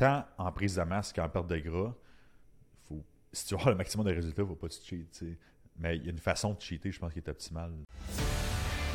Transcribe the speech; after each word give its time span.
tant 0.00 0.24
en 0.38 0.50
prise 0.50 0.76
de 0.76 0.82
masse 0.82 1.12
qu'en 1.12 1.28
perte 1.28 1.46
de 1.46 1.58
gras, 1.58 1.92
faut, 2.88 3.04
si 3.32 3.44
tu 3.44 3.54
veux 3.54 3.60
avoir 3.60 3.70
le 3.72 3.76
maximum 3.76 4.06
de 4.06 4.14
résultats, 4.14 4.42
il 4.42 4.44
ne 4.44 4.48
faut 4.48 4.56
pas 4.56 4.68
que 4.68 4.72
tu 4.72 4.80
cheats. 4.80 5.06
tu 5.12 5.18
sais. 5.26 5.38
Mais 5.76 5.96
il 5.98 6.04
y 6.04 6.08
a 6.08 6.10
une 6.10 6.18
façon 6.18 6.54
de 6.54 6.60
cheater, 6.60 6.90
je 6.90 6.98
pense, 6.98 7.12
qui 7.12 7.18
est 7.18 7.28
optimale. 7.28 7.72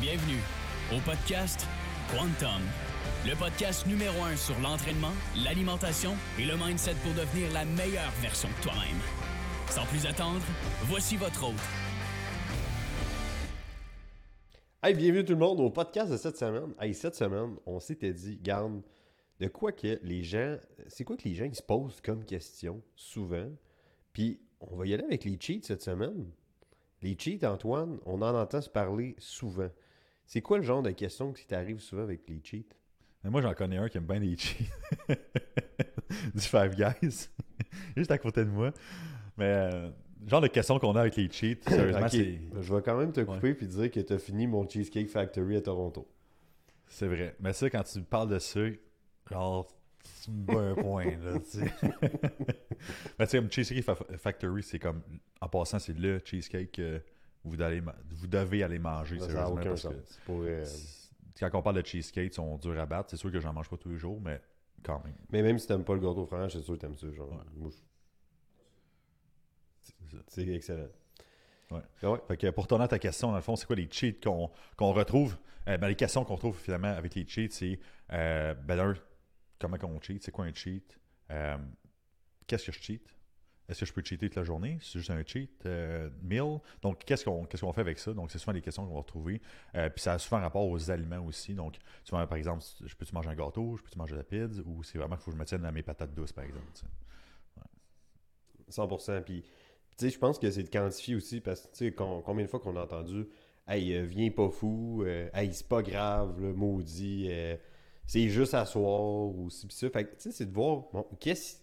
Bienvenue 0.01 0.39
au 0.91 0.99
podcast 1.01 1.67
Quantum, 2.09 2.61
le 3.23 3.35
podcast 3.35 3.85
numéro 3.85 4.23
un 4.23 4.35
sur 4.35 4.59
l'entraînement, 4.59 5.13
l'alimentation 5.43 6.15
et 6.39 6.45
le 6.45 6.57
mindset 6.57 6.95
pour 7.03 7.13
devenir 7.13 7.53
la 7.53 7.65
meilleure 7.65 8.11
version 8.21 8.49
de 8.49 8.63
toi-même. 8.63 8.99
Sans 9.69 9.85
plus 9.85 10.07
attendre, 10.07 10.41
voici 10.85 11.17
votre 11.17 11.47
hôte, 11.47 11.53
Hey, 14.81 14.93
bienvenue 14.93 15.25
tout 15.25 15.33
le 15.33 15.39
monde 15.39 15.59
au 15.61 15.71
podcast 15.71 16.11
de 16.11 16.17
cette 16.17 16.37
semaine. 16.37 16.75
Hey, 16.79 16.93
cette 16.93 17.15
semaine, 17.15 17.55
on 17.65 17.79
s'était 17.79 18.13
dit, 18.13 18.37
garde, 18.37 18.83
de 19.39 19.47
quoi 19.47 19.71
que 19.71 19.99
les 20.03 20.23
gens. 20.23 20.57
C'est 20.87 21.03
quoi 21.03 21.17
que 21.17 21.23
les 21.27 21.35
gens 21.35 21.45
ils 21.45 21.55
se 21.55 21.61
posent 21.63 22.01
comme 22.01 22.23
question 22.25 22.81
souvent? 22.95 23.49
Puis, 24.13 24.39
on 24.61 24.75
va 24.75 24.87
y 24.87 24.93
aller 24.93 25.03
avec 25.03 25.25
les 25.25 25.37
cheats 25.39 25.59
cette 25.63 25.81
semaine. 25.81 26.25
Les 27.01 27.17
cheats, 27.19 27.45
Antoine, 27.47 27.99
on 28.05 28.21
en 28.21 28.33
entend 28.35 28.61
se 28.61 28.69
parler 28.69 29.15
souvent. 29.19 29.69
C'est 30.25 30.41
quoi 30.41 30.57
le 30.57 30.63
genre 30.63 30.81
de 30.81 30.91
questions 30.91 31.33
qui 31.33 31.45
t'arrive 31.45 31.79
souvent 31.79 32.03
avec 32.03 32.27
les 32.29 32.39
cheats? 32.43 32.63
Mais 33.23 33.29
moi, 33.29 33.41
j'en 33.41 33.53
connais 33.53 33.77
un 33.77 33.89
qui 33.89 33.97
aime 33.97 34.05
bien 34.05 34.19
les 34.19 34.37
cheats. 34.37 34.63
du 36.33 36.41
Five 36.41 36.75
Guys. 36.75 37.29
Juste 37.97 38.11
à 38.11 38.17
côté 38.17 38.45
de 38.45 38.49
moi. 38.49 38.71
Mais 39.37 39.45
euh, 39.73 39.89
le 40.23 40.29
genre 40.29 40.41
de 40.41 40.47
questions 40.47 40.79
qu'on 40.79 40.95
a 40.95 41.01
avec 41.01 41.15
les 41.17 41.29
cheats, 41.29 41.55
sérieusement, 41.67 42.07
c'est- 42.07 42.39
Je 42.61 42.73
vais 42.73 42.81
quand 42.81 42.97
même 42.97 43.11
te 43.11 43.21
couper 43.21 43.53
puis 43.53 43.67
dire 43.67 43.91
que 43.91 43.99
tu 43.99 44.13
as 44.13 44.17
fini 44.19 44.47
mon 44.47 44.67
Cheesecake 44.67 45.09
Factory 45.09 45.57
à 45.57 45.61
Toronto. 45.61 46.07
c'est 46.87 47.07
vrai. 47.07 47.35
Mais 47.39 47.53
ça, 47.53 47.69
quand 47.69 47.83
tu 47.83 48.01
parles 48.01 48.29
de 48.29 48.39
ça, 48.39 48.61
genre, 49.29 49.67
bats 50.27 50.53
un 50.59 50.75
point, 50.81 51.05
là, 51.17 51.39
tu 51.39 51.59
sais. 51.59 51.71
Mais 53.19 53.25
tu 53.25 53.31
sais, 53.31 53.37
comme 53.37 53.51
Cheesecake 53.51 53.83
Fa- 53.83 53.95
Factory, 54.17 54.63
c'est 54.63 54.79
comme, 54.79 55.01
en 55.41 55.47
passant, 55.49 55.79
c'est 55.79 55.97
le 55.97 56.19
cheesecake 56.23 56.71
que 56.73 57.01
vous, 57.43 57.57
vous 58.11 58.27
devez 58.27 58.63
aller 58.63 58.79
manger, 58.79 59.19
Ça 59.19 59.27
sérieusement. 59.27 59.53
aucun 59.53 59.69
parce 59.69 59.81
sens. 59.81 59.93
que 59.93 59.99
C'est 60.05 60.21
pour, 60.23 60.41
euh, 60.41 60.65
quand 61.39 61.49
on 61.59 61.61
parle 61.61 61.81
de 61.81 61.85
cheesecake, 61.87 62.31
ils 62.31 62.33
sont 62.35 62.57
durs 62.57 62.79
à 62.79 62.85
battre. 62.85 63.09
C'est 63.09 63.17
sûr 63.17 63.31
que 63.31 63.39
j'en 63.39 63.53
mange 63.53 63.69
pas 63.69 63.77
tous 63.77 63.89
les 63.89 63.97
jours, 63.97 64.19
mais 64.21 64.41
quand 64.83 65.03
même. 65.03 65.15
Mais 65.31 65.41
même 65.41 65.57
si 65.59 65.67
t'aimes 65.67 65.83
pas 65.83 65.93
le 65.93 65.99
gâteau 65.99 66.21
au 66.23 66.25
fromage, 66.25 66.53
c'est 66.53 66.61
sûr 66.61 66.73
que 66.75 66.79
t'aimes 66.79 66.95
ça. 66.97 67.11
Genre, 67.11 67.29
Ouais. 67.57 67.69
C'est. 69.81 70.17
C'est 70.27 70.47
excellent. 70.53 70.87
Ouais. 71.71 71.81
Ah 72.03 72.11
ouais. 72.11 72.19
Fait 72.27 72.37
que 72.37 72.49
pour 72.51 72.67
tourner 72.67 72.85
à 72.85 72.87
ta 72.87 72.99
question, 72.99 73.29
dans 73.29 73.35
le 73.35 73.41
fond, 73.41 73.55
c'est 73.55 73.65
quoi 73.65 73.75
les 73.75 73.87
cheats 73.91 74.13
qu'on 74.21 74.91
retrouve? 74.93 75.35
Euh, 75.67 75.77
ben, 75.77 75.87
les 75.87 75.95
questions 75.95 76.23
qu'on 76.23 76.35
retrouve 76.35 76.57
finalement 76.59 76.89
avec 76.95 77.15
les 77.15 77.25
cheats, 77.27 77.47
c'est 77.49 77.79
euh, 78.13 78.53
ben, 78.53 78.75
comment 79.59 79.77
on 79.83 79.99
cheat? 80.01 80.23
C'est 80.23 80.31
quoi 80.31 80.45
un 80.45 80.53
cheat? 80.53 80.99
Euh, 81.31 81.57
Qu'est-ce 82.47 82.65
que 82.67 82.71
je 82.71 82.79
cheat? 82.79 83.01
Est-ce 83.67 83.79
que 83.79 83.85
je 83.87 83.93
peux 83.93 84.03
cheater 84.03 84.27
toute 84.29 84.35
la 84.35 84.43
journée? 84.43 84.77
C'est 84.81 84.99
juste 84.99 85.09
un 85.09 85.23
cheat 85.25 85.65
euh, 85.65 86.09
meal? 86.21 86.59
Donc, 86.83 87.03
qu'est-ce 87.03 87.25
qu'on 87.25 87.73
fait 87.73 87.81
avec 87.81 87.97
ça? 87.97 88.13
Donc, 88.13 88.31
c'est 88.31 88.37
souvent 88.37 88.51
les 88.53 88.61
questions 88.61 88.85
qu'on 88.85 88.93
va 88.93 88.99
retrouver. 88.99 89.41
Euh, 89.73 89.89
puis 89.89 90.01
ça 90.03 90.13
a 90.13 90.19
souvent 90.19 90.39
rapport 90.39 90.67
aux 90.67 90.91
aliments 90.91 91.25
aussi. 91.25 91.55
Donc, 91.55 91.77
souvent, 92.03 92.25
par 92.27 92.37
exemple, 92.37 92.63
je 92.85 92.95
peux-tu 92.95 93.13
manger 93.15 93.29
un 93.29 93.35
gâteau? 93.35 93.75
Je 93.77 93.81
peux-tu 93.83 93.97
manger 93.97 94.13
de 94.13 94.17
la 94.19 94.23
pizza? 94.23 94.61
Ou 94.65 94.83
c'est 94.83 94.99
vraiment 94.99 95.15
qu'il 95.15 95.23
faut 95.23 95.31
que 95.31 95.37
je 95.37 95.41
me 95.41 95.45
tienne 95.45 95.65
à 95.65 95.71
mes 95.71 95.81
patates 95.81 96.13
douces, 96.13 96.31
par 96.33 96.43
exemple. 96.43 96.67
tu 96.75 96.81
sais. 96.81 96.87
100%. 98.69 99.21
Puis, 99.21 99.41
tu 99.41 99.49
sais, 99.97 100.09
je 100.09 100.19
pense 100.19 100.39
que 100.39 100.49
c'est 100.51 100.63
de 100.63 100.69
quantifier 100.69 101.15
aussi 101.15 101.41
parce 101.41 101.61
que, 101.61 101.67
tu 101.71 101.77
sais, 101.85 101.91
com- 101.91 102.21
combien 102.23 102.45
de 102.45 102.49
fois 102.49 102.59
qu'on 102.59 102.75
a 102.75 102.83
entendu 102.83 103.27
Hey, 103.67 103.95
euh, 103.95 104.03
viens 104.05 104.29
pas 104.29 104.49
fou, 104.49 105.03
hey, 105.33 105.51
c'est 105.53 105.67
pas 105.67 105.81
grave, 105.81 106.39
le 106.39 106.53
maudit, 106.53 107.29
c'est 108.07 108.29
juste 108.29 108.53
à 108.53 108.65
soir 108.65 109.01
ou 109.01 109.49
ci 109.49 109.67
pis 109.67 109.75
ça. 109.75 109.89
Fait 109.89 110.05
que, 110.05 110.15
tu 110.15 110.21
sais, 110.21 110.31
c'est 110.31 110.45
de 110.45 110.53
voir, 110.53 110.85
bon, 110.93 111.05
qu'est-ce. 111.19 111.57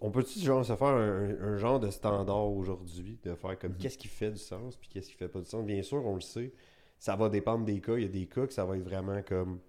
On 0.00 0.10
peut-tu 0.10 0.38
genre 0.40 0.64
se 0.64 0.74
faire 0.74 0.88
un, 0.88 1.36
un 1.40 1.56
genre 1.58 1.78
de 1.78 1.90
standard 1.90 2.50
aujourd'hui, 2.50 3.18
de 3.22 3.34
faire 3.34 3.58
comme 3.58 3.76
qu'est-ce 3.76 3.98
qui 3.98 4.08
fait 4.08 4.30
du 4.30 4.38
sens 4.38 4.76
puis 4.76 4.88
qu'est-ce 4.88 5.08
qui 5.08 5.14
fait 5.14 5.28
pas 5.28 5.40
du 5.40 5.44
sens? 5.44 5.64
Bien 5.66 5.82
sûr, 5.82 6.04
on 6.06 6.14
le 6.14 6.20
sait, 6.22 6.52
ça 6.98 7.14
va 7.16 7.28
dépendre 7.28 7.64
des 7.64 7.80
cas. 7.80 7.96
Il 7.96 8.02
y 8.02 8.06
a 8.06 8.08
des 8.08 8.26
cas 8.26 8.46
que 8.46 8.52
ça 8.52 8.64
va 8.64 8.76
être 8.76 8.84
vraiment 8.84 9.20
comme 9.22 9.60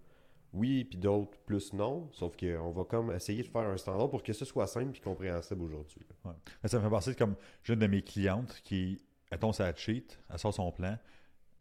oui, 0.53 0.85
puis 0.85 0.97
d'autres 0.97 1.37
plus 1.45 1.73
non. 1.73 2.07
Sauf 2.13 2.37
qu'on 2.37 2.71
va 2.71 2.83
comme 2.85 3.11
essayer 3.11 3.41
de 3.43 3.47
faire 3.47 3.67
un 3.67 3.75
standard 3.75 4.09
pour 4.09 4.23
que 4.23 4.31
ce 4.31 4.45
soit 4.45 4.67
simple 4.67 4.95
et 4.95 5.01
compréhensible 5.01 5.63
aujourd'hui. 5.63 6.05
Ouais. 6.23 6.33
Ça 6.65 6.77
me 6.77 6.83
fait 6.83 6.89
penser 6.89 7.15
comme 7.15 7.35
j'ai 7.63 7.73
une 7.73 7.79
de 7.79 7.87
mes 7.87 8.03
clientes 8.03 8.61
qui, 8.63 9.03
mettons, 9.31 9.51
ça 9.51 9.73
cheat, 9.75 10.19
elle 10.29 10.39
sort 10.39 10.53
son 10.53 10.71
plan, 10.71 10.97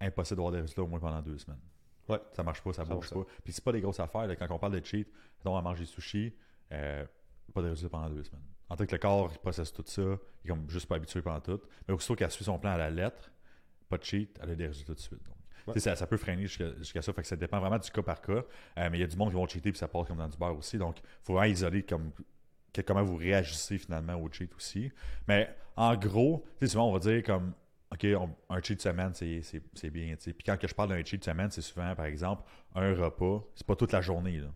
impossible 0.01 0.37
d'avoir 0.37 0.53
des 0.53 0.61
résultats 0.61 0.83
au 0.83 0.87
moins 0.87 1.01
pendant 1.01 1.23
deux 1.23 1.39
semaines. 1.39 1.59
Ouais. 2.13 2.21
Ça 2.33 2.43
marche 2.43 2.63
pas, 2.63 2.73
ça 2.73 2.85
bouge 2.85 3.09
100%. 3.09 3.15
pas. 3.25 3.31
Puis 3.45 3.53
c'est 3.53 3.65
pas 3.65 3.73
des 3.73 3.81
grosses 3.81 4.01
affaires. 4.01 4.27
là, 4.27 4.37
quand 4.37 4.47
on 4.51 4.59
parle 4.59 4.81
de 4.81 4.85
cheat, 4.85 5.09
elle 5.45 5.51
mange 5.51 5.79
des 5.79 5.87
sushis, 5.87 6.35
euh, 6.73 7.05
pas 7.53 7.63
de 7.63 7.69
résultats 7.71 7.91
pendant 7.91 8.11
deux 8.11 8.23
semaines. 8.25 8.43
En 8.69 8.77
tant 8.77 8.87
que 8.87 8.93
le 8.93 8.99
corps, 8.99 9.31
il 9.33 9.39
processe 9.39 9.73
tout 9.73 9.83
ça, 9.87 10.03
il 10.03 10.47
est 10.47 10.49
comme 10.49 10.69
juste 10.71 10.87
pas 10.87 10.97
habitué 10.97 11.21
pendant 11.21 11.41
tout. 11.41 11.61
Mais 11.87 11.95
aussitôt 11.95 12.15
qu'elle 12.15 12.31
suit 12.31 12.45
son 12.45 12.59
plan 12.59 12.71
à 12.71 12.79
la 12.79 12.91
lettre, 12.91 13.31
pas 13.89 13.99
de 13.99 14.05
cheat, 14.05 14.39
elle 14.43 14.51
a 14.51 14.55
des 14.55 14.67
résultats 14.69 14.93
tout 14.95 14.97
de 14.97 15.01
suite. 15.01 15.23
Donc, 15.25 15.37
Ouais. 15.77 15.79
ça, 15.81 15.95
ça 15.95 16.07
peut 16.09 16.17
freiner 16.17 16.47
jusqu'à 16.49 17.03
ça. 17.03 17.13
Fait 17.13 17.23
que 17.23 17.29
ça 17.29 17.37
dépend 17.37 17.61
vraiment 17.61 17.79
du 17.79 17.89
cas 17.91 18.03
par 18.03 18.21
cas. 18.21 18.33
Euh, 18.33 18.43
mais 18.91 18.99
il 18.99 19.01
y 19.01 19.05
a 19.05 19.07
du 19.07 19.17
monde 19.17 19.29
qui 19.29 19.37
vont 19.37 19.47
cheater 19.47 19.71
puis 19.71 19.79
ça 19.79 19.87
passe 19.87 20.09
comme 20.09 20.17
dans 20.19 20.27
du 20.29 20.37
beurre 20.37 20.57
aussi. 20.59 20.77
Donc, 20.77 20.99
il 20.99 21.05
faut 21.23 21.35
vraiment 21.35 21.53
isoler 21.53 21.85
comme 21.85 22.11
que- 22.73 22.81
comment 22.81 23.03
vous 23.05 23.15
réagissez 23.17 23.79
finalement 23.79 24.15
au 24.17 24.29
cheat 24.33 24.53
aussi. 24.57 24.91
Mais 25.29 25.55
en 25.77 25.95
gros, 25.95 26.43
tu 26.59 26.67
sais, 26.67 26.73
souvent 26.73 26.89
on 26.89 26.93
va 26.93 26.99
dire 26.99 27.23
comme 27.23 27.53
OK, 27.93 28.07
on- 28.17 28.35
un 28.55 28.61
cheat 28.63 28.79
de 28.79 28.83
semaine, 28.83 29.13
c'est 29.15 29.43
c'est- 29.43 29.63
c'est 29.75 29.91
bien. 29.91 30.15
Puis 30.17 30.35
quand 30.45 30.57
que 30.59 30.67
je 30.67 30.75
parle 30.75 30.89
d'un 30.91 31.05
cheat 31.05 31.21
de 31.21 31.25
semaine, 31.25 31.51
c'est 31.51 31.61
souvent, 31.61 31.95
par 31.95 32.07
exemple, 32.07 32.43
un 32.75 32.95
repas. 32.95 33.45
C'est 33.55 33.67
pas 33.67 33.77
toute 33.77 33.93
la 33.93 34.01
journée. 34.01 34.39
Là. 34.39 34.49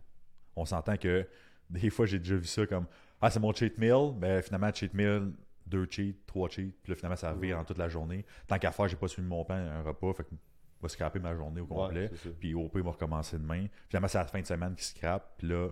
On 0.55 0.65
s'entend 0.65 0.97
que 0.97 1.27
des 1.69 1.89
fois, 1.89 2.05
j'ai 2.05 2.19
déjà 2.19 2.35
vu 2.35 2.45
ça 2.45 2.65
comme 2.65 2.87
Ah, 3.21 3.29
c'est 3.29 3.39
mon 3.39 3.53
cheat 3.53 3.77
meal. 3.77 4.13
Ben 4.15 4.41
finalement, 4.41 4.71
cheat 4.73 4.93
meal, 4.93 5.31
deux 5.65 5.87
cheats, 5.89 6.13
trois 6.27 6.49
cheats. 6.49 6.71
Puis 6.83 6.91
là, 6.91 6.95
finalement, 6.95 7.15
ça 7.15 7.31
revient 7.31 7.53
en 7.53 7.63
toute 7.63 7.77
la 7.77 7.89
journée. 7.89 8.25
Tant 8.47 8.57
qu'à 8.59 8.71
faire, 8.71 8.87
j'ai 8.87 8.95
pas 8.95 9.07
suivi 9.07 9.27
mon 9.27 9.43
plan, 9.43 9.55
un 9.55 9.81
repas. 9.83 10.13
Fait 10.13 10.23
que 10.23 10.29
je 10.31 10.81
vais 10.83 10.89
scraper 10.89 11.19
ma 11.19 11.35
journée 11.35 11.61
au 11.61 11.65
complet. 11.67 12.09
Ouais, 12.11 12.31
puis 12.39 12.53
au 12.53 12.69
pire, 12.69 12.83
va 12.83 12.91
recommencer 12.91 13.37
demain. 13.37 13.65
Finalement, 13.89 14.07
c'est 14.07 14.17
la 14.19 14.25
fin 14.25 14.39
de 14.41 14.45
semaine 14.45 14.75
qui 14.75 14.83
scrape. 14.85 15.33
Puis 15.39 15.47
là, 15.47 15.69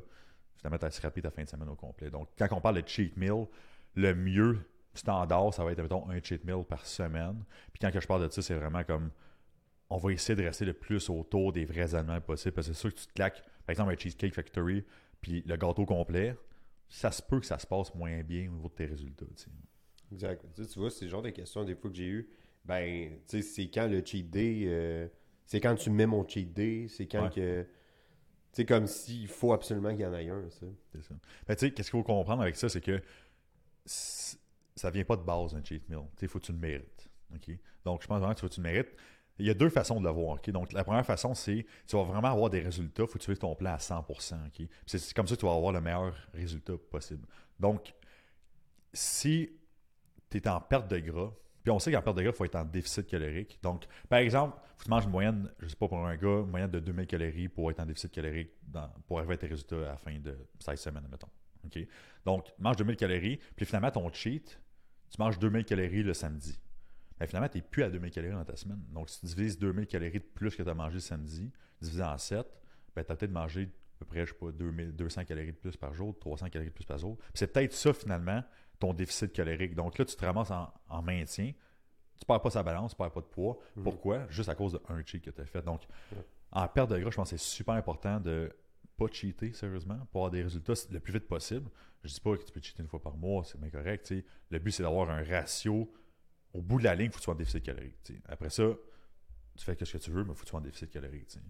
finalement, 0.58 0.78
tu 0.80 0.86
as 0.86 0.92
scrappé 0.92 1.22
ta 1.22 1.30
fin 1.32 1.44
de 1.44 1.50
semaine 1.50 1.70
au 1.70 1.76
complet. 1.76 2.10
Donc, 2.10 2.30
quand 2.38 2.48
on 2.52 2.62
parle 2.62 2.82
de 2.82 2.88
cheat 2.88 3.16
meal, 3.16 3.46
le 3.96 4.14
mieux 4.16 4.60
standard, 4.96 5.54
ça 5.54 5.64
va 5.64 5.72
être, 5.72 5.82
mettons, 5.82 6.10
un 6.10 6.22
cheat 6.22 6.44
meal 6.44 6.64
par 6.64 6.86
semaine. 6.86 7.44
Puis 7.74 7.80
quand 7.82 7.92
que 7.92 8.00
je 8.00 8.08
parle 8.08 8.28
de 8.28 8.32
ça, 8.32 8.42
c'est 8.42 8.56
vraiment 8.56 8.84
comme 8.84 9.12
on 9.90 9.98
va 9.98 10.12
essayer 10.12 10.36
de 10.36 10.44
rester 10.44 10.66
le 10.66 10.74
plus 10.74 11.10
autour 11.10 11.54
des 11.54 11.66
vrais 11.66 11.94
aliments 11.96 12.20
possible. 12.22 12.54
Parce 12.54 12.68
que 12.68 12.74
c'est 12.74 12.80
sûr 12.80 12.94
que 12.94 13.00
tu 13.00 13.08
te 13.08 13.14
claques, 13.14 13.44
par 13.66 13.72
exemple, 13.72 13.92
un 13.94 13.98
Cheesecake 13.98 14.34
Factory, 14.34 14.84
puis 15.22 15.44
le 15.46 15.56
gâteau 15.58 15.86
complet, 15.86 16.36
ça 16.90 17.12
se 17.12 17.22
peut 17.22 17.40
que 17.40 17.46
ça 17.46 17.60
se 17.60 17.68
passe 17.68 17.94
moins 17.96 18.22
bien 18.24 18.50
au 18.50 18.56
niveau 18.56 18.70
de 18.70 18.74
tes 18.74 18.86
résultats. 18.86 19.26
Exact. 20.12 20.46
Tu, 20.56 20.80
vois, 20.80 20.90
c'est 20.90 21.06
le 21.06 21.12
genre 21.12 21.22
de 21.22 21.30
questions 21.30 21.64
des 21.64 21.76
fois 21.76 21.90
que 21.90 21.96
j'ai 21.96 22.08
eu. 22.08 22.30
Ben, 22.64 23.12
tu 23.28 23.38
sais, 23.38 23.42
c'est 23.42 23.70
quand 23.70 23.88
le 23.88 24.04
cheat 24.04 24.30
day, 24.30 24.64
euh, 24.66 25.08
c'est 25.46 25.60
quand 25.60 25.76
tu 25.76 25.90
mets 25.92 26.06
mon 26.08 26.28
cheat 26.28 26.52
day, 26.54 26.88
c'est 26.90 27.08
quand 27.08 27.26
Ouais. 27.26 27.30
que. 27.30 27.68
Sais, 28.54 28.66
comme 28.66 28.88
s'il 28.88 29.28
faut 29.28 29.52
absolument 29.52 29.92
qu'il 29.92 30.02
y 30.02 30.06
en 30.06 30.14
ait 30.14 30.30
un, 30.30 30.50
ça. 30.50 30.66
C'est 30.92 31.04
ça. 31.04 31.14
Ben, 31.48 31.56
tu 31.56 31.66
sais, 31.66 31.72
qu'est-ce 31.72 31.92
qu'il 31.92 32.00
faut 32.00 32.04
comprendre 32.04 32.42
avec 32.42 32.56
ça, 32.56 32.70
c'est 32.70 32.82
que 32.82 33.02
ça 34.76 34.90
vient 34.90 35.04
pas 35.04 35.16
de 35.16 35.24
base 35.24 35.56
un 35.56 35.64
cheat 35.64 35.88
meal. 35.90 36.04
Il 36.22 36.28
faut 36.28 36.40
que 36.40 36.46
tu 36.46 36.52
le 36.52 36.58
mérites. 36.58 37.10
Donc, 37.84 38.02
je 38.02 38.08
pense 38.08 38.20
vraiment 38.20 38.34
que 38.34 38.40
tu, 38.40 38.42
faut 38.42 38.50
que 38.50 38.54
tu 38.54 38.62
le 38.62 38.70
mérites. 38.70 38.96
Il 39.38 39.46
y 39.46 39.50
a 39.50 39.54
deux 39.54 39.70
façons 39.70 40.00
de 40.00 40.06
le 40.06 40.12
voir. 40.12 40.36
OK? 40.36 40.50
Donc, 40.52 40.72
la 40.72 40.84
première 40.84 41.06
façon, 41.06 41.34
c'est 41.34 41.66
tu 41.88 41.96
vas 41.96 42.04
vraiment 42.04 42.32
avoir 42.32 42.50
des 42.50 42.62
résultats. 42.62 43.04
Il 43.04 43.08
faut 43.08 43.14
que 43.14 43.20
tu 43.20 43.26
suives 43.26 43.38
ton 43.38 43.56
plan 43.56 43.74
à 43.74 43.78
100%. 43.78 44.36
OK? 44.48 44.52
Puis 44.54 44.70
C'est 44.88 45.14
comme 45.14 45.28
ça 45.28 45.36
que 45.36 45.40
tu 45.40 45.46
vas 45.46 45.54
avoir 45.54 45.74
le 45.74 45.82
meilleur 45.82 46.16
résultat 46.34 46.74
possible. 46.90 47.26
Donc, 47.60 47.94
si 48.94 49.50
tu 50.30 50.38
es 50.38 50.48
en 50.48 50.62
perte 50.62 50.90
de 50.90 51.00
gras, 51.00 51.32
puis 51.64 51.72
on 51.72 51.80
sait 51.80 51.92
qu'en 51.92 52.02
perte 52.02 52.18
de 52.18 52.22
gras, 52.22 52.32
il 52.32 52.36
faut 52.36 52.46
être 52.46 52.56
en 52.56 52.66
déficit 52.66 53.08
calorique. 53.08 53.60
Donc, 53.62 53.86
par 54.08 54.20
exemple, 54.20 54.58
faut 54.78 54.80
que 54.80 54.84
tu 54.84 54.90
manges 54.90 55.06
une 55.06 55.12
moyenne, 55.12 55.52
je 55.60 55.68
sais 55.68 55.76
pas 55.76 55.88
pour 55.88 56.06
un 56.06 56.16
gars, 56.16 56.42
une 56.42 56.52
moyenne 56.52 56.72
de 56.72 56.80
2000 56.80 57.08
calories 57.08 57.50
pour 57.50 57.72
être 57.72 57.80
en 57.80 57.86
déficit 57.86 58.12
calorique 58.12 58.52
pour 59.08 59.20
arriver 59.20 59.34
à 59.34 59.38
tes 59.38 59.48
résultats 59.48 59.78
à 59.78 59.80
la 59.80 59.98
fin 59.98 60.18
de 60.18 60.38
16 60.60 60.80
semaines, 60.80 61.08
mettons. 61.10 61.30
Donc, 62.26 62.54
mange 62.60 62.76
2000 62.78 62.96
calories, 62.96 63.40
puis 63.56 63.66
finalement, 63.66 63.92
ton 63.92 64.12
cheat, 64.14 64.60
tu 65.10 65.20
manges 65.20 65.40
2000 65.40 65.66
calories 65.66 66.04
le 66.04 66.14
samedi. 66.14 66.60
Ben, 67.20 67.28
finalement, 67.28 67.48
tu 67.48 67.58
n'es 67.58 67.64
plus 67.64 67.84
à 67.84 67.90
2000 67.90 68.12
calories 68.12 68.36
dans 68.36 68.44
ta 68.44 68.56
semaine. 68.56 68.82
Donc, 68.90 69.10
si 69.10 69.22
tu 69.22 69.26
divises 69.28 69.58
2000 69.58 69.88
calories 69.88 70.20
de 70.20 70.26
plus 70.26 70.56
que 70.56 70.64
tu 70.64 70.70
as 70.70 70.74
mangé 70.74 70.96
le 70.96 71.00
samedi, 71.00 71.52
divisé 71.82 72.04
en 72.04 72.18
7, 72.18 72.46
ben, 72.96 73.04
tu 73.04 73.12
as 73.12 73.16
peut-être 73.16 73.32
mangé 73.32 73.64
à 73.64 74.00
peu 74.00 74.06
près, 74.06 74.26
je 74.26 74.34
sais 74.34 74.38
pas, 74.38 74.52
2000, 74.52 74.96
200 74.96 75.26
calories 75.26 75.54
de 75.54 75.58
plus 75.58 75.78
par 75.78 75.94
jour, 75.94 76.18
300 76.20 76.50
calories 76.50 76.70
de 76.70 76.74
plus 76.76 76.86
par 76.86 76.98
jour. 76.98 77.18
C'est 77.34 77.48
peut-être 77.48 77.74
ça, 77.74 77.94
finalement, 77.94 78.44
ton 78.80 78.94
déficit 78.94 79.32
calorique. 79.32 79.76
Donc 79.76 79.98
là, 79.98 80.06
tu 80.06 80.16
te 80.16 80.26
ramasses 80.26 80.52
en, 80.52 80.74
en 80.90 81.02
maintien. 81.02 81.54
Tu 82.20 82.26
perds 82.26 82.42
pas 82.42 82.50
sa 82.50 82.64
balance, 82.64 82.92
tu 82.92 82.98
perds 82.98 83.12
pas 83.12 83.22
de 83.22 83.26
poids. 83.26 83.58
Pourquoi? 83.84 84.28
Juste 84.30 84.50
à 84.50 84.56
cause 84.56 84.74
d'un 84.74 85.04
cheat 85.06 85.24
que 85.24 85.30
tu 85.30 85.42
as 85.42 85.46
fait. 85.46 85.62
Donc, 85.62 85.82
en 86.52 86.68
perte 86.68 86.90
de 86.90 86.98
gras, 87.00 87.10
je 87.10 87.16
pense 87.16 87.32
que 87.32 87.38
c'est 87.38 87.44
super 87.44 87.76
important 87.76 88.20
de 88.20 88.52
pas 88.98 89.08
cheater, 89.12 89.54
sérieusement, 89.54 89.98
pour 90.12 90.22
avoir 90.22 90.32
des 90.32 90.44
résultats 90.44 90.74
le 90.92 91.00
plus 91.00 91.14
vite 91.14 91.28
possible. 91.28 91.70
Je 92.04 92.14
dis 92.14 92.20
pas 92.22 92.38
que 92.38 92.44
tu 92.44 92.52
peux 92.52 92.62
cheater 92.62 92.82
une 92.84 92.88
fois 92.90 93.02
par 93.02 93.18
mois, 93.18 93.44
c'est 93.44 93.60
bien 93.60 93.70
correct. 93.70 94.14
Le 94.50 94.60
but, 94.60 94.72
c'est 94.72 94.84
d'avoir 94.84 95.10
un 95.10 95.24
ratio. 95.24 95.92
Au 96.54 96.62
bout 96.62 96.80
de 96.80 96.84
la 96.86 96.96
ligne, 96.96 97.08
il 97.08 97.12
faut 97.12 97.16
que 97.16 97.20
tu 97.22 97.26
sois 97.26 97.34
en 97.34 97.38
déficit 97.38 97.64
calorique. 97.64 97.98
tu 98.04 98.14
sais. 98.14 98.22
Après 98.28 98.50
ça, 98.50 98.64
tu 99.58 99.66
fais 99.66 99.76
ce 99.84 99.98
que 99.98 100.04
tu 100.04 100.12
veux, 100.12 100.24
mais 100.24 100.32
il 100.32 100.36
faut 100.36 100.42
que 100.42 100.46
tu 100.46 100.50
sois 100.52 100.60
en 100.60 100.64
déficit 100.64 100.90
calorique. 100.90 101.28
tu 101.28 101.34
sais. 101.40 101.46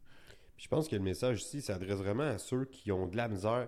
Puis 0.56 0.64
je 0.64 0.68
pense 0.70 0.88
que 0.88 0.96
le 0.96 1.02
message 1.02 1.42
ici 1.42 1.62
s'adresse 1.62 1.98
vraiment 1.98 2.24
à 2.24 2.38
ceux 2.38 2.66
qui 2.66 2.92
ont 2.92 3.08
de 3.08 3.18
la 3.18 3.28
misère. 3.28 3.68